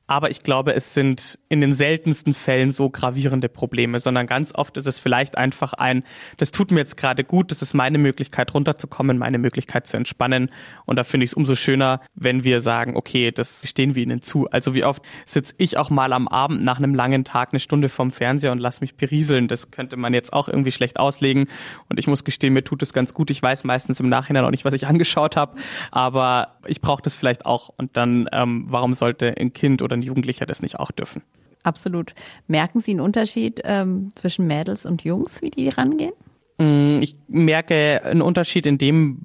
Aber 0.07 0.31
ich 0.31 0.41
glaube, 0.41 0.75
es 0.75 0.93
sind 0.93 1.39
in 1.49 1.63
den 1.63 1.73
seltensten 1.73 2.35
Fällen 2.35 2.73
so 2.73 2.91
gravierende 2.91 3.49
Probleme, 3.49 4.01
sondern 4.01 4.27
ganz 4.27 4.55
oft 4.55 4.77
ist 4.77 4.87
es 4.87 5.01
vielleicht 5.01 5.39
einfach 5.39 5.73
ein, 5.73 6.05
das 6.37 6.53
tut 6.53 6.71
mir 6.71 6.81
jetzt 6.81 6.99
gerade 6.99 7.25
gut, 7.25 7.51
das 7.51 7.63
ist 7.63 7.73
meine 7.73 7.97
Möglichkeit 7.97 8.53
runterzukommen, 8.53 9.17
meine 9.17 9.39
Möglichkeit 9.39 9.87
zu 9.87 9.97
entspannen. 9.97 10.51
Und 10.85 10.97
da 10.97 11.05
finde 11.05 11.25
ich 11.25 11.31
es 11.31 11.35
umso 11.35 11.55
schöner, 11.55 12.01
wenn 12.15 12.45
wir 12.45 12.61
sagen, 12.61 12.97
okay, 12.97 13.31
das 13.31 13.67
stehen 13.67 13.95
wir 13.95 14.03
ihnen 14.03 14.21
zu. 14.21 14.47
Also 14.51 14.75
wie 14.75 14.85
oft 14.85 15.03
sitze 15.25 15.55
ich 15.57 15.79
auch 15.79 15.89
mal 15.89 16.13
am 16.13 16.29
Abend 16.29 16.63
nach 16.65 16.77
einem 16.77 16.95
langen 16.95 17.25
Tag 17.25 17.51
eine 17.53 17.61
Stunde 17.61 17.89
vorm 17.89 18.11
Fernseher 18.11 18.53
und 18.53 18.59
lass 18.59 18.83
mich 18.83 18.97
berieseln. 18.97 19.49
Das 19.49 19.71
könnte 19.71 19.97
man 19.97 20.13
jetzt 20.13 20.35
auch 20.35 20.49
irgendwie 20.49 20.73
schlecht 20.73 20.99
auslegen. 20.99 21.49
Und 21.89 21.99
ich 21.99 22.09
muss 22.09 22.25
gestehen, 22.25 22.53
mir 22.53 22.65
tut 22.65 22.83
es 22.83 22.93
ganz 22.93 23.15
gut. 23.15 23.31
Ich 23.31 23.43
weiß 23.43 23.65
meistens 23.65 24.01
im 24.01 24.11
Nachhinein 24.11 24.45
auch 24.45 24.51
nicht, 24.51 24.67
was 24.67 24.75
ich 24.75 24.87
angeschaut 24.95 25.37
habe, 25.37 25.57
aber 25.91 26.59
ich 26.67 26.83
brauche 26.83 27.03
das 27.03 27.15
vielleicht 27.15 27.47
auch. 27.47 27.71
Und 27.79 27.97
dann, 27.97 28.29
ähm, 28.33 28.67
warum 28.69 28.93
sollte 28.93 29.35
ein 29.39 29.55
Kind 29.55 29.81
oder 29.81 29.94
ein 29.95 30.03
Jugendlicher 30.03 30.47
das 30.47 30.63
nicht 30.63 30.79
auch 30.79 30.91
dürfen. 30.91 31.23
Absolut. 31.63 32.15
Merken 32.47 32.81
Sie 32.81 32.91
einen 32.93 33.01
Unterschied 33.01 33.61
ähm, 33.65 34.13
zwischen 34.15 34.47
Mädels 34.47 34.85
und 34.85 35.03
Jungs, 35.03 35.41
wie 35.41 35.51
die 35.51 35.69
rangehen? 35.71 36.13
Mm, 36.59 37.01
ich 37.03 37.17
merke 37.27 38.03
einen 38.05 38.23
Unterschied 38.23 38.67
in 38.67 38.79
dem, 38.79 39.19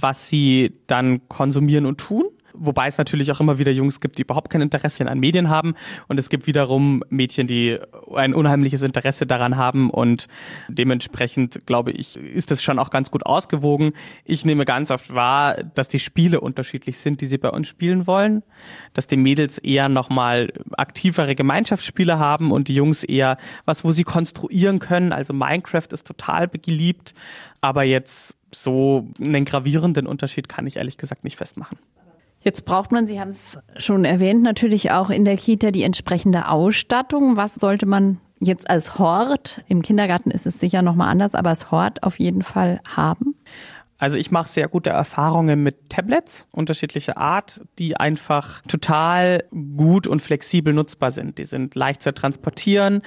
was 0.00 0.28
sie 0.28 0.72
dann 0.86 1.28
konsumieren 1.28 1.86
und 1.86 1.98
tun. 1.98 2.24
Wobei 2.64 2.86
es 2.86 2.96
natürlich 2.96 3.32
auch 3.32 3.40
immer 3.40 3.58
wieder 3.58 3.72
Jungs 3.72 4.00
gibt, 4.00 4.18
die 4.18 4.22
überhaupt 4.22 4.48
kein 4.48 4.60
Interesse 4.60 5.04
an 5.08 5.18
Medien 5.18 5.48
haben. 5.48 5.74
Und 6.06 6.18
es 6.18 6.28
gibt 6.28 6.46
wiederum 6.46 7.02
Mädchen, 7.10 7.48
die 7.48 7.76
ein 8.14 8.34
unheimliches 8.34 8.82
Interesse 8.82 9.26
daran 9.26 9.56
haben. 9.56 9.90
Und 9.90 10.28
dementsprechend, 10.68 11.66
glaube 11.66 11.90
ich, 11.90 12.16
ist 12.16 12.52
das 12.52 12.62
schon 12.62 12.78
auch 12.78 12.90
ganz 12.90 13.10
gut 13.10 13.26
ausgewogen. 13.26 13.94
Ich 14.24 14.44
nehme 14.44 14.64
ganz 14.64 14.92
oft 14.92 15.12
wahr, 15.12 15.56
dass 15.74 15.88
die 15.88 15.98
Spiele 15.98 16.40
unterschiedlich 16.40 16.98
sind, 16.98 17.20
die 17.20 17.26
sie 17.26 17.38
bei 17.38 17.50
uns 17.50 17.66
spielen 17.66 18.06
wollen. 18.06 18.44
Dass 18.94 19.08
die 19.08 19.16
Mädels 19.16 19.58
eher 19.58 19.88
nochmal 19.88 20.52
aktivere 20.76 21.34
Gemeinschaftsspiele 21.34 22.20
haben 22.20 22.52
und 22.52 22.68
die 22.68 22.76
Jungs 22.76 23.02
eher 23.02 23.38
was, 23.64 23.82
wo 23.82 23.90
sie 23.90 24.04
konstruieren 24.04 24.78
können. 24.78 25.12
Also 25.12 25.32
Minecraft 25.32 25.88
ist 25.90 26.06
total 26.06 26.46
beliebt. 26.46 27.12
Aber 27.60 27.82
jetzt 27.82 28.36
so 28.54 29.08
einen 29.20 29.44
gravierenden 29.44 30.06
Unterschied 30.06 30.48
kann 30.48 30.66
ich 30.66 30.76
ehrlich 30.76 30.98
gesagt 30.98 31.24
nicht 31.24 31.36
festmachen. 31.36 31.78
Jetzt 32.42 32.64
braucht 32.64 32.90
man, 32.90 33.06
Sie 33.06 33.20
haben 33.20 33.30
es 33.30 33.58
schon 33.76 34.04
erwähnt, 34.04 34.42
natürlich 34.42 34.90
auch 34.90 35.10
in 35.10 35.24
der 35.24 35.36
Kita 35.36 35.70
die 35.70 35.84
entsprechende 35.84 36.48
Ausstattung. 36.48 37.36
Was 37.36 37.54
sollte 37.54 37.86
man 37.86 38.18
jetzt 38.40 38.68
als 38.68 38.98
Hort, 38.98 39.62
im 39.68 39.82
Kindergarten 39.82 40.32
ist 40.32 40.46
es 40.46 40.58
sicher 40.58 40.82
nochmal 40.82 41.08
anders, 41.08 41.34
aber 41.34 41.50
als 41.50 41.70
Hort 41.70 42.02
auf 42.02 42.18
jeden 42.18 42.42
Fall 42.42 42.80
haben? 42.84 43.36
Also 44.02 44.16
ich 44.16 44.32
mache 44.32 44.48
sehr 44.48 44.66
gute 44.66 44.90
Erfahrungen 44.90 45.62
mit 45.62 45.88
Tablets 45.88 46.48
unterschiedlicher 46.50 47.18
Art, 47.18 47.60
die 47.78 47.96
einfach 47.96 48.60
total 48.62 49.44
gut 49.76 50.08
und 50.08 50.20
flexibel 50.20 50.74
nutzbar 50.74 51.12
sind. 51.12 51.38
Die 51.38 51.44
sind 51.44 51.76
leicht 51.76 52.02
zu 52.02 52.12
transportieren, 52.12 53.02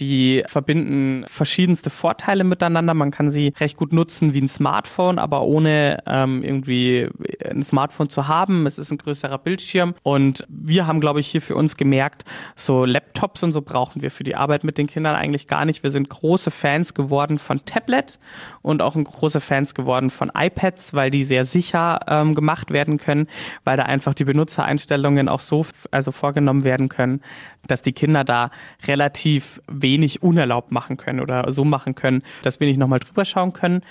die 0.00 0.42
verbinden 0.46 1.24
verschiedenste 1.26 1.90
Vorteile 1.90 2.42
miteinander. 2.42 2.94
Man 2.94 3.10
kann 3.10 3.30
sie 3.30 3.52
recht 3.60 3.76
gut 3.76 3.92
nutzen 3.92 4.34
wie 4.34 4.40
ein 4.40 4.48
Smartphone, 4.48 5.18
aber 5.18 5.42
ohne 5.42 6.02
ähm, 6.06 6.42
irgendwie 6.42 7.08
ein 7.44 7.62
Smartphone 7.62 8.08
zu 8.08 8.26
haben. 8.26 8.66
Es 8.66 8.78
ist 8.78 8.90
ein 8.90 8.98
größerer 8.98 9.38
Bildschirm. 9.38 9.94
Und 10.02 10.46
wir 10.48 10.86
haben, 10.86 11.00
glaube 11.00 11.20
ich, 11.20 11.26
hier 11.26 11.42
für 11.42 11.54
uns 11.54 11.76
gemerkt, 11.76 12.24
so 12.56 12.84
Laptops 12.84 13.42
und 13.42 13.52
so 13.52 13.60
brauchen 13.60 14.02
wir 14.02 14.10
für 14.10 14.24
die 14.24 14.36
Arbeit 14.36 14.64
mit 14.64 14.78
den 14.78 14.86
Kindern 14.86 15.14
eigentlich 15.14 15.46
gar 15.46 15.64
nicht. 15.64 15.82
Wir 15.82 15.90
sind 15.90 16.08
große 16.08 16.50
Fans 16.50 16.94
geworden 16.94 17.38
von 17.38 17.64
Tablet 17.66 18.18
und 18.62 18.82
auch 18.82 18.96
große 19.04 19.40
Fans 19.40 19.74
geworden 19.74 20.10
von 20.10 20.32
iPads, 20.34 20.94
weil 20.94 21.10
die 21.10 21.24
sehr 21.24 21.44
sicher 21.44 22.00
ähm, 22.08 22.34
gemacht 22.34 22.70
werden 22.70 22.96
können, 22.96 23.28
weil 23.64 23.76
da 23.76 23.84
einfach 23.84 24.14
die 24.14 24.24
Benutzereinstellungen 24.24 25.28
auch 25.28 25.40
so 25.40 25.66
also 25.90 26.12
vorgenommen 26.12 26.64
werden 26.64 26.88
können, 26.88 27.20
dass 27.66 27.82
die 27.82 27.92
Kinder 27.92 28.24
da 28.24 28.50
relativ 28.86 29.60
wenig 29.68 29.89
unerlaubt 30.22 30.72
machen 30.72 30.96
können 30.96 31.20
oder 31.20 31.50
so 31.50 31.64
machen 31.64 31.94
können, 31.94 32.22
dass 32.42 32.60
wir 32.60 32.66
nicht 32.66 32.78
nochmal 32.78 33.00
drüber 33.00 33.24
schauen 33.24 33.52
können. 33.52 33.82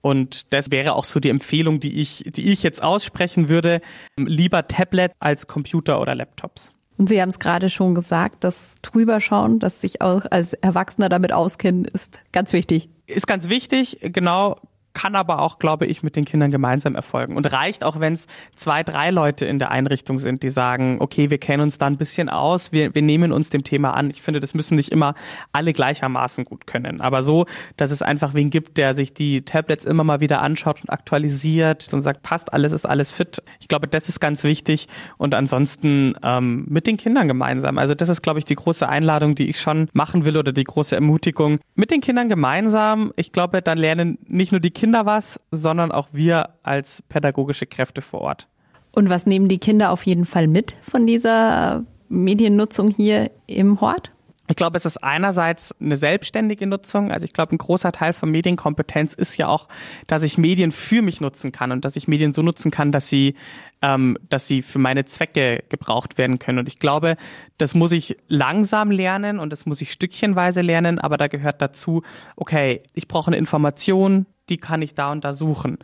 Und 0.00 0.52
das 0.52 0.70
wäre 0.70 0.94
auch 0.94 1.04
so 1.04 1.20
die 1.20 1.28
Empfehlung, 1.28 1.80
die 1.80 2.00
ich, 2.00 2.24
die 2.26 2.52
ich 2.52 2.62
jetzt 2.62 2.82
aussprechen 2.82 3.48
würde. 3.48 3.80
Lieber 4.16 4.68
Tablet 4.68 5.12
als 5.18 5.46
Computer 5.46 6.00
oder 6.00 6.14
Laptops. 6.14 6.72
Und 6.98 7.08
Sie 7.08 7.20
haben 7.20 7.28
es 7.28 7.38
gerade 7.38 7.70
schon 7.70 7.94
gesagt, 7.94 8.42
das 8.42 8.76
Drüberschauen, 8.82 9.60
das 9.60 9.80
sich 9.80 10.00
auch 10.00 10.22
als 10.30 10.52
Erwachsener 10.54 11.08
damit 11.08 11.32
auskennen, 11.32 11.84
ist 11.84 12.20
ganz 12.32 12.52
wichtig. 12.52 12.88
Ist 13.06 13.26
ganz 13.26 13.48
wichtig, 13.48 13.98
genau 14.02 14.56
kann 14.98 15.14
aber 15.14 15.38
auch, 15.38 15.60
glaube 15.60 15.86
ich, 15.86 16.02
mit 16.02 16.16
den 16.16 16.24
Kindern 16.24 16.50
gemeinsam 16.50 16.96
erfolgen. 16.96 17.36
Und 17.36 17.52
reicht 17.52 17.84
auch, 17.84 18.00
wenn 18.00 18.14
es 18.14 18.26
zwei, 18.56 18.82
drei 18.82 19.12
Leute 19.12 19.46
in 19.46 19.60
der 19.60 19.70
Einrichtung 19.70 20.18
sind, 20.18 20.42
die 20.42 20.48
sagen, 20.48 20.96
okay, 20.98 21.30
wir 21.30 21.38
kennen 21.38 21.62
uns 21.62 21.78
da 21.78 21.86
ein 21.86 21.98
bisschen 21.98 22.28
aus, 22.28 22.72
wir, 22.72 22.96
wir 22.96 23.02
nehmen 23.02 23.30
uns 23.30 23.48
dem 23.48 23.62
Thema 23.62 23.94
an. 23.94 24.10
Ich 24.10 24.22
finde, 24.22 24.40
das 24.40 24.54
müssen 24.54 24.74
nicht 24.74 24.90
immer 24.90 25.14
alle 25.52 25.72
gleichermaßen 25.72 26.44
gut 26.44 26.66
können. 26.66 27.00
Aber 27.00 27.22
so, 27.22 27.46
dass 27.76 27.92
es 27.92 28.02
einfach 28.02 28.34
wen 28.34 28.50
gibt, 28.50 28.76
der 28.76 28.92
sich 28.92 29.14
die 29.14 29.42
Tablets 29.42 29.84
immer 29.84 30.02
mal 30.02 30.18
wieder 30.18 30.42
anschaut 30.42 30.80
und 30.80 30.90
aktualisiert 30.90 31.94
und 31.94 32.02
sagt, 32.02 32.22
passt 32.24 32.52
alles, 32.52 32.72
ist 32.72 32.84
alles 32.84 33.12
fit. 33.12 33.40
Ich 33.60 33.68
glaube, 33.68 33.86
das 33.86 34.08
ist 34.08 34.18
ganz 34.18 34.42
wichtig. 34.42 34.88
Und 35.16 35.32
ansonsten 35.32 36.14
ähm, 36.24 36.64
mit 36.68 36.88
den 36.88 36.96
Kindern 36.96 37.28
gemeinsam. 37.28 37.78
Also 37.78 37.94
das 37.94 38.08
ist, 38.08 38.22
glaube 38.22 38.40
ich, 38.40 38.46
die 38.46 38.56
große 38.56 38.88
Einladung, 38.88 39.36
die 39.36 39.48
ich 39.48 39.60
schon 39.60 39.88
machen 39.92 40.24
will 40.24 40.36
oder 40.36 40.50
die 40.50 40.64
große 40.64 40.96
Ermutigung. 40.96 41.60
Mit 41.76 41.92
den 41.92 42.00
Kindern 42.00 42.28
gemeinsam. 42.28 43.12
Ich 43.14 43.30
glaube, 43.30 43.62
dann 43.62 43.78
lernen 43.78 44.18
nicht 44.26 44.50
nur 44.50 44.60
die 44.60 44.72
Kinder, 44.72 44.87
Kinder 44.88 45.04
was, 45.04 45.38
sondern 45.50 45.92
auch 45.92 46.08
wir 46.12 46.54
als 46.62 47.02
pädagogische 47.10 47.66
Kräfte 47.66 48.00
vor 48.00 48.22
Ort. 48.22 48.48
Und 48.90 49.10
was 49.10 49.26
nehmen 49.26 49.46
die 49.46 49.58
Kinder 49.58 49.90
auf 49.90 50.06
jeden 50.06 50.24
Fall 50.24 50.48
mit 50.48 50.72
von 50.80 51.06
dieser 51.06 51.84
Mediennutzung 52.08 52.88
hier 52.88 53.30
im 53.46 53.82
Hort? 53.82 54.10
Ich 54.48 54.56
glaube, 54.56 54.78
es 54.78 54.86
ist 54.86 55.04
einerseits 55.04 55.74
eine 55.78 55.98
selbstständige 55.98 56.66
Nutzung. 56.66 57.12
Also 57.12 57.26
ich 57.26 57.34
glaube, 57.34 57.54
ein 57.54 57.58
großer 57.58 57.92
Teil 57.92 58.14
von 58.14 58.30
Medienkompetenz 58.30 59.12
ist 59.12 59.36
ja 59.36 59.46
auch, 59.46 59.68
dass 60.06 60.22
ich 60.22 60.38
Medien 60.38 60.72
für 60.72 61.02
mich 61.02 61.20
nutzen 61.20 61.52
kann 61.52 61.70
und 61.70 61.84
dass 61.84 61.96
ich 61.96 62.08
Medien 62.08 62.32
so 62.32 62.40
nutzen 62.40 62.70
kann, 62.70 62.90
dass 62.90 63.10
sie, 63.10 63.34
ähm, 63.82 64.18
dass 64.28 64.46
sie 64.46 64.62
für 64.62 64.78
meine 64.78 65.04
Zwecke 65.04 65.62
gebraucht 65.68 66.18
werden 66.18 66.38
können. 66.38 66.58
Und 66.58 66.68
ich 66.68 66.78
glaube, 66.78 67.16
das 67.58 67.74
muss 67.74 67.92
ich 67.92 68.16
langsam 68.28 68.90
lernen 68.90 69.38
und 69.38 69.50
das 69.50 69.66
muss 69.66 69.80
ich 69.80 69.92
stückchenweise 69.92 70.60
lernen. 70.60 70.98
Aber 70.98 71.16
da 71.16 71.28
gehört 71.28 71.62
dazu, 71.62 72.02
okay, 72.36 72.82
ich 72.94 73.08
brauche 73.08 73.28
eine 73.28 73.36
Information, 73.36 74.26
die 74.48 74.58
kann 74.58 74.82
ich 74.82 74.94
da 74.94 75.12
und 75.12 75.24
da 75.24 75.32
suchen. 75.32 75.78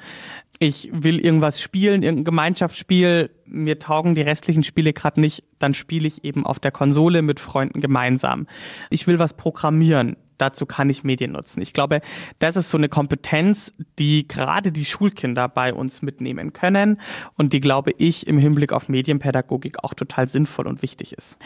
Ich 0.59 0.91
will 0.93 1.19
irgendwas 1.19 1.61
spielen, 1.61 2.03
irgendein 2.03 2.25
Gemeinschaftsspiel, 2.25 3.31
mir 3.45 3.79
taugen 3.79 4.15
die 4.15 4.23
restlichen 4.23 4.63
Spiele 4.63 4.93
gerade 4.93 5.21
nicht, 5.21 5.45
dann 5.59 5.75
spiele 5.75 6.07
ich 6.09 6.25
eben 6.25 6.47
auf 6.47 6.59
der 6.59 6.71
Konsole 6.71 7.23
mit 7.23 7.41
Freunden 7.41 7.81
gemeinsam. 7.81 8.47
Ich 8.91 9.07
will 9.07 9.19
was 9.19 9.35
programmieren, 9.35 10.17
dazu 10.38 10.66
kann 10.66 10.88
ich 10.90 11.05
Medien 11.05 11.33
nutzen. 11.33 11.61
Ich 11.61 11.73
glaube, 11.73 12.01
das 12.38 12.57
ist 12.57 12.70
so 12.70 12.79
eine 12.79 12.88
Kompetenz, 12.88 13.73
die 13.99 14.27
gerade 14.29 14.73
die 14.73 14.85
Schulkinder 14.85 15.49
bei 15.49 15.73
uns 15.73 16.03
mitnehmen 16.03 16.53
können 16.53 17.01
und 17.37 17.53
die, 17.53 17.61
glaube 17.61 17.92
ich, 17.99 18.27
im 18.27 18.38
Hinblick 18.38 18.73
auf 18.73 18.88
Medienpädagogik 18.88 19.83
auch 19.83 19.94
total 19.94 20.29
sinnvoll 20.29 20.66
und 20.66 20.83
wichtig 20.83 21.12
ist. 21.12 21.37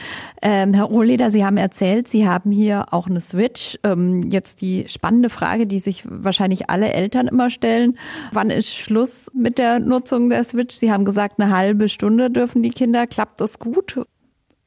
Ähm, 0.42 0.74
Herr 0.74 0.84
Rohleder, 0.84 1.30
Sie 1.30 1.44
haben 1.44 1.56
erzählt, 1.56 2.08
Sie 2.08 2.28
haben 2.28 2.50
hier 2.50 2.86
auch 2.92 3.06
eine 3.06 3.20
Switch. 3.20 3.78
Ähm, 3.84 4.30
jetzt 4.30 4.60
die 4.60 4.86
spannende 4.88 5.30
Frage, 5.30 5.66
die 5.66 5.80
sich 5.80 6.04
wahrscheinlich 6.06 6.70
alle 6.70 6.92
Eltern 6.92 7.28
immer 7.28 7.50
stellen. 7.50 7.98
Wann 8.32 8.50
ist 8.50 8.74
Schluss 8.74 9.30
mit 9.34 9.58
der 9.58 9.78
Nutzung 9.78 10.30
der 10.30 10.44
Switch? 10.44 10.74
Sie 10.76 10.92
haben 10.92 11.04
gesagt, 11.04 11.40
eine 11.40 11.54
halbe 11.54 11.88
Stunde 11.88 12.30
dürfen 12.30 12.62
die 12.62 12.70
Kinder. 12.70 13.06
Klappt 13.06 13.40
das 13.40 13.58
gut? 13.58 14.00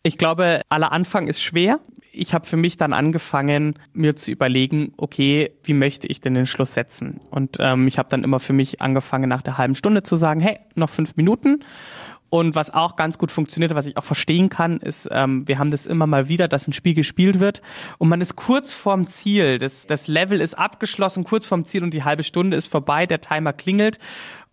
Ich 0.03 0.17
glaube, 0.17 0.61
aller 0.69 0.91
Anfang 0.91 1.27
ist 1.27 1.41
schwer 1.41 1.79
ich 2.11 2.33
habe 2.33 2.45
für 2.45 2.57
mich 2.57 2.77
dann 2.77 2.93
angefangen, 2.93 3.75
mir 3.93 4.15
zu 4.15 4.31
überlegen, 4.31 4.93
okay, 4.97 5.51
wie 5.63 5.73
möchte 5.73 6.07
ich 6.07 6.21
denn 6.21 6.33
den 6.33 6.45
Schluss 6.45 6.73
setzen? 6.73 7.21
Und 7.29 7.57
ähm, 7.59 7.87
ich 7.87 7.97
habe 7.97 8.09
dann 8.09 8.23
immer 8.23 8.39
für 8.39 8.53
mich 8.53 8.81
angefangen, 8.81 9.29
nach 9.29 9.41
der 9.41 9.57
halben 9.57 9.75
Stunde 9.75 10.03
zu 10.03 10.15
sagen, 10.15 10.41
hey, 10.41 10.59
noch 10.75 10.89
fünf 10.89 11.15
Minuten. 11.15 11.63
Und 12.29 12.55
was 12.55 12.73
auch 12.73 12.95
ganz 12.95 13.17
gut 13.17 13.29
funktioniert, 13.29 13.75
was 13.75 13.85
ich 13.87 13.97
auch 13.97 14.05
verstehen 14.05 14.47
kann, 14.47 14.77
ist, 14.77 15.09
ähm, 15.11 15.45
wir 15.47 15.59
haben 15.59 15.69
das 15.69 15.85
immer 15.85 16.07
mal 16.07 16.29
wieder, 16.29 16.47
dass 16.47 16.67
ein 16.67 16.71
Spiel 16.71 16.93
gespielt 16.93 17.41
wird 17.41 17.61
und 17.97 18.07
man 18.07 18.21
ist 18.21 18.37
kurz 18.37 18.73
vorm 18.73 19.07
Ziel. 19.07 19.57
Das, 19.57 19.85
das 19.85 20.07
Level 20.07 20.39
ist 20.39 20.57
abgeschlossen, 20.57 21.25
kurz 21.25 21.45
vorm 21.45 21.65
Ziel 21.65 21.83
und 21.83 21.93
die 21.93 22.05
halbe 22.05 22.23
Stunde 22.23 22.55
ist 22.55 22.67
vorbei, 22.67 23.05
der 23.05 23.19
Timer 23.19 23.51
klingelt. 23.51 23.99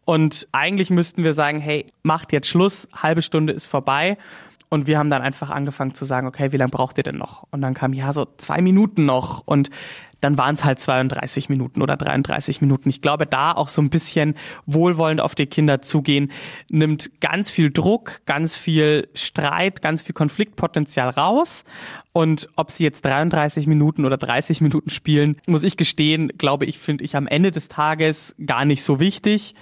Und 0.05 0.49
eigentlich 0.53 0.91
müssten 0.91 1.23
wir 1.23 1.35
sagen, 1.35 1.61
hey, 1.61 1.87
macht 2.03 2.33
jetzt 2.33 2.49
Schluss, 2.49 2.89
halbe 2.95 3.23
Stunde 3.23 3.53
ist 3.53 3.67
vorbei. 3.67 4.17
Und 4.69 4.87
wir 4.87 4.99
haben 4.99 5.09
dann 5.09 5.23
einfach 5.23 5.51
angefangen 5.51 5.95
zu 5.95 6.05
sagen, 6.05 6.27
okay, 6.27 6.53
wie 6.53 6.57
lange 6.57 6.71
braucht 6.71 6.99
ihr 6.99 7.05
denn 7.05 7.17
noch? 7.17 7.47
Und 7.51 7.63
dann 7.63 7.75
kam, 7.75 7.93
ja, 7.93 8.13
so 8.13 8.27
zwei 8.37 8.61
Minuten 8.61 9.07
noch. 9.07 9.43
Und 9.47 9.71
dann 10.21 10.37
waren 10.37 10.55
es 10.55 10.65
halt 10.65 10.79
32 10.79 11.49
Minuten 11.49 11.83
oder 11.83 11.97
33 11.97 12.61
Minuten. 12.61 12.89
Ich 12.89 13.01
glaube, 13.01 13.27
da 13.27 13.53
auch 13.53 13.69
so 13.69 13.81
ein 13.81 13.91
bisschen 13.91 14.35
wohlwollend 14.67 15.21
auf 15.21 15.35
die 15.35 15.47
Kinder 15.47 15.81
zugehen, 15.81 16.33
nimmt 16.71 17.21
ganz 17.21 17.51
viel 17.51 17.71
Druck, 17.71 18.21
ganz 18.27 18.57
viel 18.57 19.09
Streit, 19.15 19.81
ganz 19.81 20.03
viel 20.03 20.15
Konfliktpotenzial 20.15 21.11
raus. 21.11 21.65
Und 22.13 22.49
ob 22.57 22.73
sie 22.73 22.83
jetzt 22.83 23.05
33 23.05 23.69
Minuten 23.69 24.05
oder 24.05 24.17
30 24.17 24.61
Minuten 24.61 24.91
spielen, 24.91 25.37
muss 25.47 25.63
ich 25.63 25.77
gestehen, 25.77 26.33
glaube 26.37 26.65
ich, 26.65 26.79
finde 26.79 27.05
ich 27.05 27.15
am 27.15 27.29
Ende 27.29 27.53
des 27.53 27.69
Tages 27.69 28.35
gar 28.45 28.65
nicht 28.65 28.83
so 28.83 28.99
wichtig 28.99 29.55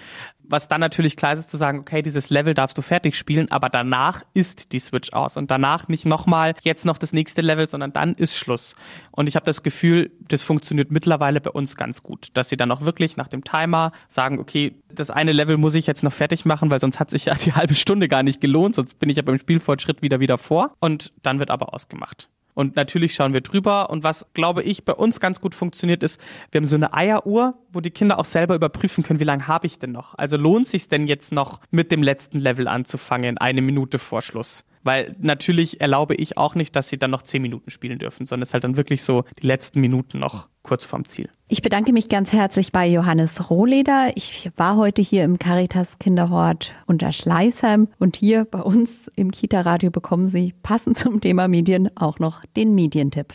was 0.49 0.69
dann 0.69 0.81
natürlich 0.81 1.17
klar 1.17 1.33
ist, 1.33 1.51
zu 1.51 1.57
sagen, 1.57 1.81
okay, 1.81 2.03
dieses 2.03 2.31
Level 2.31 2.55
darfst 2.55 2.77
du 2.79 2.83
fertig 2.83 3.17
spielen, 3.17 3.51
aber 3.51 3.69
danach 3.69 4.23
ist 4.35 4.73
die 4.73 4.79
Switch 4.79 5.13
aus 5.13 5.37
und 5.37 5.51
danach 5.51 5.89
nicht 5.89 6.07
nochmal 6.07 6.55
jetzt 6.63 6.85
noch 6.85 6.99
das 6.99 7.13
nächste 7.13 7.43
Level, 7.43 7.67
sondern 7.67 7.93
dann 7.93 8.15
ist 8.15 8.37
Schluss. 8.37 8.75
Und 9.11 9.29
ich 9.29 9.37
habe 9.37 9.47
das 9.47 9.63
Gefühl, 9.63 10.11
das 10.21 10.43
funktioniert 10.43 10.91
mittlerweile 10.91 11.41
bei 11.41 11.51
uns 11.51 11.77
ganz 11.77 12.03
gut, 12.03 12.29
dass 12.35 12.49
sie 12.49 12.57
dann 12.57 12.71
auch 12.71 12.83
wirklich 12.83 13.17
nach 13.17 13.29
dem 13.29 13.45
Timer 13.45 13.93
sagen, 14.09 14.39
okay, 14.39 14.77
das 14.89 15.11
eine 15.11 15.33
Level 15.33 15.57
muss 15.57 15.75
ich 15.75 15.87
jetzt 15.87 16.03
noch 16.03 16.13
fertig 16.13 16.45
machen, 16.45 16.71
weil 16.71 16.81
sonst 16.81 17.01
hat 17.01 17.11
sich 17.11 17.27
ja 17.27 17.35
die 17.35 17.53
halbe 17.55 17.75
Stunde 17.75 18.09
gar 18.09 18.23
nicht 18.23 18.41
gelohnt, 18.41 18.75
sonst 18.75 18.99
bin 18.99 19.09
ich 19.09 19.17
ja 19.17 19.23
beim 19.23 19.39
Spielfortschritt 19.39 20.03
wieder 20.03 20.21
wieder 20.21 20.39
vor 20.39 20.75
und 20.81 21.13
dann 21.23 21.39
wird 21.39 21.51
aber 21.51 21.75
ausgemacht. 21.75 22.29
Und 22.57 22.75
natürlich 22.75 23.15
schauen 23.15 23.35
wir 23.35 23.43
drüber. 23.43 23.91
Und 23.91 24.03
was, 24.03 24.33
glaube 24.33 24.63
ich, 24.63 24.87
bei 24.87 24.95
uns 24.95 25.21
ganz 25.21 25.43
gut 25.43 25.55
funktioniert, 25.55 26.03
ist, 26.03 26.19
wir 26.51 26.59
haben 26.59 26.67
so 26.67 26.77
eine 26.77 26.95
Eieruhr, 26.95 27.59
wo 27.71 27.81
die 27.81 27.91
Kinder 27.91 28.19
auch 28.19 28.25
selber 28.25 28.55
überprüfen 28.55 29.05
können, 29.05 29.21
wie 29.21 29.25
lange 29.25 29.47
habe 29.47 29.67
ich 29.67 29.79
denn 29.79 29.93
noch? 29.93 30.15
Also 30.15 30.39
lohnt 30.39 30.67
sich 30.67 30.89
denn 30.89 31.07
jetzt 31.07 31.33
noch 31.33 31.61
mit 31.71 31.93
dem 31.93 32.03
letzten 32.03 32.41
Level 32.41 32.67
anzufangen, 32.67 33.37
eine 33.37 33.61
Minute 33.61 33.99
vor 33.99 34.23
Schluss? 34.23 34.65
Weil 34.87 35.17
natürlich 35.21 35.81
erlaube 35.81 36.15
ich 36.15 36.37
auch 36.37 36.55
nicht, 36.55 36.77
dass 36.77 36.89
sie 36.89 36.97
dann 36.97 37.11
noch 37.11 37.23
zehn 37.23 37.43
Minuten 37.43 37.71
spielen 37.71 37.99
dürfen, 37.99 38.25
sondern 38.25 38.43
es 38.43 38.51
ist 38.51 38.55
halt 38.55 38.63
dann 38.63 38.77
wirklich 38.77 39.03
so 39.03 39.25
die 39.43 39.47
letzten 39.47 39.81
Minuten 39.81 40.21
noch 40.21 40.49
kurz 40.63 40.85
vorm 40.85 41.05
Ziel. 41.05 41.29
Ich 41.49 41.61
bedanke 41.61 41.93
mich 41.93 42.09
ganz 42.09 42.33
herzlich 42.33 42.71
bei 42.71 42.87
Johannes 42.87 43.51
Rohleder. 43.51 44.13
Ich 44.15 44.49
war 44.57 44.77
heute 44.77 45.03
hier 45.03 45.25
im 45.25 45.41
Caritas 45.41 45.99
Kinderhort 45.99 46.73
unter 46.87 47.11
Schleißheim 47.11 47.89
und 47.99 48.15
hier 48.15 48.45
bei 48.45 48.61
uns 48.61 49.11
im 49.17 49.33
Kita-Radio 49.33 49.91
bekommen 49.91 50.29
Sie 50.29 50.55
passend 50.63 50.97
zum 50.97 51.21
Thema 51.21 51.49
Medien 51.49 51.91
auch 51.97 52.21
noch 52.21 52.45
den 52.57 52.75
Medientipp. 52.77 53.35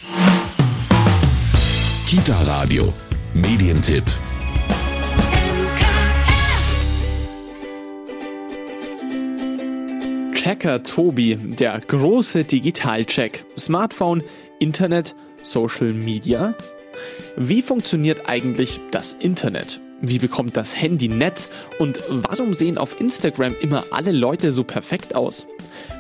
Kita-Radio, 2.07 2.93
Medientipp. 3.33 4.05
Checker 10.41 10.81
Tobi, 10.81 11.35
der 11.35 11.79
große 11.79 12.43
Digitalcheck. 12.43 13.45
Smartphone, 13.59 14.23
Internet, 14.57 15.13
Social 15.43 15.93
Media. 15.93 16.55
Wie 17.37 17.61
funktioniert 17.61 18.27
eigentlich 18.27 18.79
das 18.89 19.13
Internet? 19.13 19.79
Wie 20.01 20.17
bekommt 20.17 20.57
das 20.57 20.75
Handy 20.75 21.09
Netz? 21.09 21.47
Und 21.77 22.01
warum 22.09 22.55
sehen 22.55 22.79
auf 22.79 22.99
Instagram 22.99 23.53
immer 23.61 23.85
alle 23.91 24.11
Leute 24.11 24.51
so 24.51 24.63
perfekt 24.63 25.13
aus? 25.13 25.45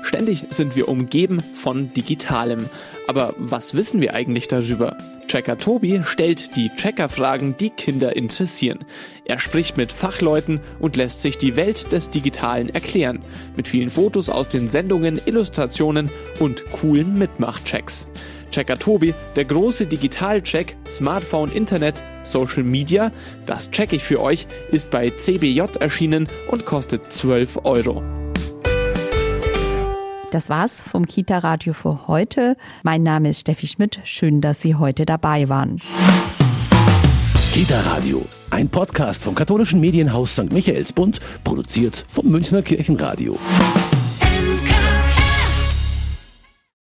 Ständig 0.03 0.45
sind 0.49 0.75
wir 0.75 0.87
umgeben 0.87 1.41
von 1.55 1.93
Digitalem. 1.93 2.65
Aber 3.07 3.33
was 3.37 3.73
wissen 3.73 4.01
wir 4.01 4.13
eigentlich 4.13 4.47
darüber? 4.47 4.97
Checker 5.27 5.57
Tobi 5.57 6.01
stellt 6.03 6.55
die 6.55 6.69
Checker-Fragen, 6.75 7.55
die 7.57 7.69
Kinder 7.69 8.15
interessieren. 8.15 8.79
Er 9.25 9.39
spricht 9.39 9.77
mit 9.77 9.91
Fachleuten 9.91 10.59
und 10.79 10.95
lässt 10.95 11.21
sich 11.21 11.37
die 11.37 11.55
Welt 11.55 11.91
des 11.91 12.09
Digitalen 12.09 12.69
erklären. 12.69 13.19
Mit 13.55 13.67
vielen 13.67 13.89
Fotos 13.89 14.29
aus 14.29 14.49
den 14.49 14.67
Sendungen, 14.67 15.21
Illustrationen 15.25 16.09
und 16.39 16.69
coolen 16.71 17.17
Mitmachchecks. 17.17 18.07
Checker 18.51 18.77
Tobi, 18.77 19.13
der 19.35 19.45
große 19.45 19.85
Digitalcheck, 19.87 20.75
Smartphone, 20.85 21.51
Internet, 21.51 22.03
Social 22.23 22.63
Media, 22.63 23.11
das 23.45 23.71
check 23.71 23.93
ich 23.93 24.03
für 24.03 24.21
euch, 24.21 24.45
ist 24.71 24.91
bei 24.91 25.09
CBJ 25.09 25.61
erschienen 25.79 26.27
und 26.49 26.65
kostet 26.65 27.11
12 27.11 27.59
Euro. 27.63 28.20
Das 30.31 30.47
war's 30.47 30.81
vom 30.81 31.05
Kita 31.05 31.39
Radio 31.39 31.73
für 31.73 32.07
heute. 32.07 32.55
Mein 32.83 33.03
Name 33.03 33.29
ist 33.29 33.41
Steffi 33.41 33.67
Schmidt. 33.67 33.99
Schön, 34.05 34.39
dass 34.39 34.61
Sie 34.61 34.75
heute 34.75 35.05
dabei 35.05 35.49
waren. 35.49 35.75
Kita 37.51 37.81
Radio, 37.81 38.25
ein 38.49 38.69
Podcast 38.69 39.25
vom 39.25 39.35
katholischen 39.35 39.81
Medienhaus 39.81 40.31
St. 40.31 40.53
Michaelsbund, 40.53 41.19
produziert 41.43 42.05
vom 42.07 42.29
Münchner 42.29 42.61
Kirchenradio. 42.61 43.37